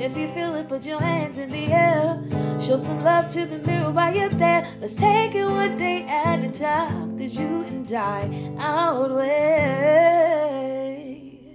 If 0.00 0.16
you 0.16 0.28
feel 0.28 0.54
it, 0.54 0.68
put 0.68 0.86
your 0.86 1.00
hands 1.00 1.38
in 1.38 1.50
the 1.50 1.72
air. 1.72 2.22
Show 2.60 2.76
some 2.76 3.02
love 3.02 3.26
to 3.28 3.44
the 3.46 3.58
mirror 3.58 3.90
while 3.90 4.14
you're 4.14 4.28
there. 4.28 4.64
Let's 4.80 4.94
take 4.94 5.34
it 5.34 5.44
one 5.44 5.76
day 5.76 6.04
at 6.04 6.38
a 6.38 6.52
time. 6.52 7.18
Cause 7.18 7.36
you 7.36 7.64
and 7.64 7.90
I 7.92 8.54
outweigh. 8.58 9.88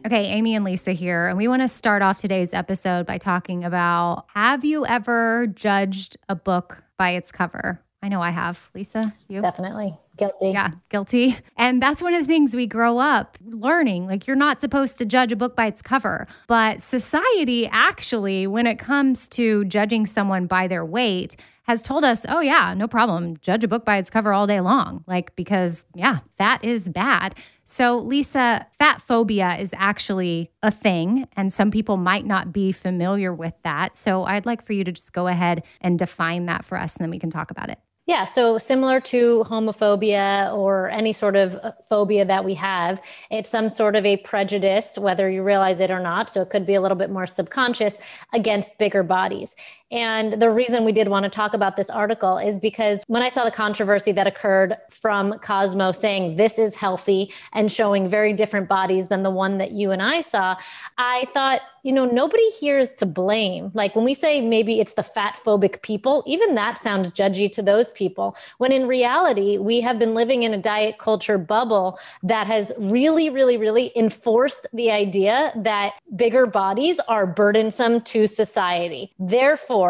Okay, 0.06 0.26
Amy 0.26 0.56
and 0.56 0.66
Lisa 0.66 0.92
here, 0.92 1.28
and 1.28 1.38
we 1.38 1.48
want 1.48 1.62
to 1.62 1.70
start 1.70 2.02
off 2.02 2.18
today's 2.18 2.54
episode 2.54 3.06
by 3.06 3.18
talking 3.18 3.64
about 3.64 4.26
have 4.34 4.66
you 4.66 4.86
ever 4.86 5.48
judged 5.48 6.18
a 6.28 6.36
book 6.36 6.84
by 6.98 7.12
its 7.12 7.32
cover? 7.32 7.83
I 8.04 8.10
know 8.10 8.22
I 8.22 8.32
have. 8.32 8.70
Lisa, 8.76 9.14
you? 9.30 9.42
Definitely. 9.42 9.90
Guilty. 10.18 10.50
Yeah, 10.50 10.72
guilty. 10.90 11.38
And 11.56 11.82
that's 11.82 12.04
one 12.04 12.14
of 12.14 12.22
the 12.22 12.28
things 12.28 12.54
we 12.54 12.68
grow 12.68 12.98
up 12.98 13.38
learning. 13.46 14.08
Like, 14.08 14.28
you're 14.28 14.36
not 14.36 14.60
supposed 14.60 14.98
to 14.98 15.06
judge 15.06 15.32
a 15.32 15.38
book 15.38 15.56
by 15.56 15.68
its 15.68 15.82
cover. 15.82 16.28
But 16.48 16.82
society, 16.82 17.66
actually, 17.68 18.46
when 18.46 18.68
it 18.68 18.78
comes 18.78 19.30
to 19.30 19.64
judging 19.66 20.06
someone 20.06 20.48
by 20.48 20.68
their 20.68 20.84
weight, 20.84 21.38
has 21.64 21.82
told 21.82 22.04
us, 22.04 22.26
oh, 22.28 22.42
yeah, 22.42 22.74
no 22.74 22.90
problem. 22.90 23.38
Judge 23.38 23.64
a 23.64 23.70
book 23.70 23.86
by 23.86 23.96
its 23.96 24.10
cover 24.10 24.34
all 24.34 24.46
day 24.48 24.60
long. 24.60 25.02
Like, 25.08 25.34
because, 25.38 25.86
yeah, 25.96 26.20
fat 26.38 26.62
is 26.66 26.90
bad. 26.90 27.36
So, 27.64 27.96
Lisa, 27.96 28.68
fat 28.78 29.02
phobia 29.02 29.56
is 29.56 29.74
actually 29.78 30.52
a 30.62 30.72
thing, 30.72 31.26
and 31.38 31.54
some 31.54 31.72
people 31.72 31.96
might 31.96 32.26
not 32.26 32.52
be 32.52 32.74
familiar 32.74 33.34
with 33.34 33.54
that. 33.64 33.96
So, 33.96 34.26
I'd 34.26 34.46
like 34.46 34.62
for 34.62 34.74
you 34.74 34.84
to 34.84 34.92
just 34.92 35.14
go 35.14 35.28
ahead 35.28 35.64
and 35.80 35.98
define 35.98 36.48
that 36.48 36.66
for 36.66 36.78
us, 36.78 36.98
and 36.98 37.06
then 37.06 37.12
we 37.12 37.20
can 37.20 37.30
talk 37.30 37.50
about 37.50 37.70
it. 37.70 37.80
Yeah, 38.06 38.26
so 38.26 38.58
similar 38.58 39.00
to 39.00 39.46
homophobia 39.48 40.54
or 40.54 40.90
any 40.90 41.14
sort 41.14 41.38
of 41.38 41.56
uh, 41.56 41.72
phobia 41.88 42.26
that 42.26 42.44
we 42.44 42.54
have, 42.56 43.02
it's 43.32 43.50
some 43.50 43.70
sort 43.70 43.96
of 43.96 44.06
a 44.06 44.18
prejudice, 44.18 44.98
whether 44.98 45.30
you 45.30 45.42
realize 45.42 45.80
it 45.80 45.90
or 45.90 46.02
not. 46.02 46.30
So 46.30 46.42
it 46.42 46.50
could 46.50 46.66
be 46.66 46.74
a 46.76 46.82
little 46.82 46.98
bit 46.98 47.10
more 47.10 47.26
subconscious 47.26 47.98
against 48.34 48.78
bigger 48.78 49.04
bodies. 49.04 49.56
And 49.94 50.42
the 50.42 50.50
reason 50.50 50.86
we 50.86 50.92
did 50.92 51.08
want 51.08 51.24
to 51.24 51.30
talk 51.30 51.54
about 51.54 51.76
this 51.76 51.92
article 51.92 52.40
is 52.40 52.58
because 52.58 53.04
when 53.06 53.22
I 53.22 53.30
saw 53.30 53.46
the 53.46 53.52
controversy 53.52 54.12
that 54.14 54.26
occurred 54.26 54.76
from 54.90 55.38
Cosmo 55.38 55.92
saying 55.92 56.36
this 56.36 56.58
is 56.58 56.76
healthy 56.76 57.32
and 57.54 57.72
showing 57.72 58.10
very 58.10 58.34
different 58.34 58.68
bodies 58.68 59.08
than 59.10 59.22
the 59.22 59.30
one 59.30 59.60
that 59.60 59.72
you 59.72 59.92
and 59.92 60.02
I 60.02 60.22
saw, 60.22 60.56
I 60.98 61.28
thought, 61.32 61.62
you 61.84 61.92
know, 61.92 62.06
nobody 62.06 62.50
here 62.52 62.80
is 62.80 62.94
to 62.96 63.06
blame. 63.06 63.70
Like 63.76 63.96
when 63.96 64.06
we 64.06 64.16
say 64.16 64.42
maybe 64.42 64.80
it's 64.80 64.94
the 64.94 65.04
fat 65.04 65.38
phobic 65.44 65.84
people, 65.84 66.24
even 66.26 66.56
that 66.56 66.78
sounds 66.80 67.12
judgy 67.12 67.52
to 67.52 67.62
those 67.62 67.92
people. 67.92 68.36
When 68.58 68.72
in 68.72 68.88
reality, 68.88 69.60
we 69.60 69.82
have 69.82 70.00
been 70.00 70.16
living 70.16 70.42
in 70.44 70.54
a 70.54 70.58
diet 70.58 70.98
culture 70.98 71.38
bubble 71.38 72.00
that 72.24 72.48
has 72.48 72.72
really, 72.80 73.30
really, 73.30 73.58
really 73.58 73.92
enforced 73.96 74.66
the 74.74 74.90
idea 74.90 75.52
that 75.58 75.94
bigger 76.16 76.48
bodies 76.48 77.00
are 77.08 77.28
burdensome 77.28 78.02
to 78.02 78.26
society. 78.26 79.14
Therefore, 79.20 79.83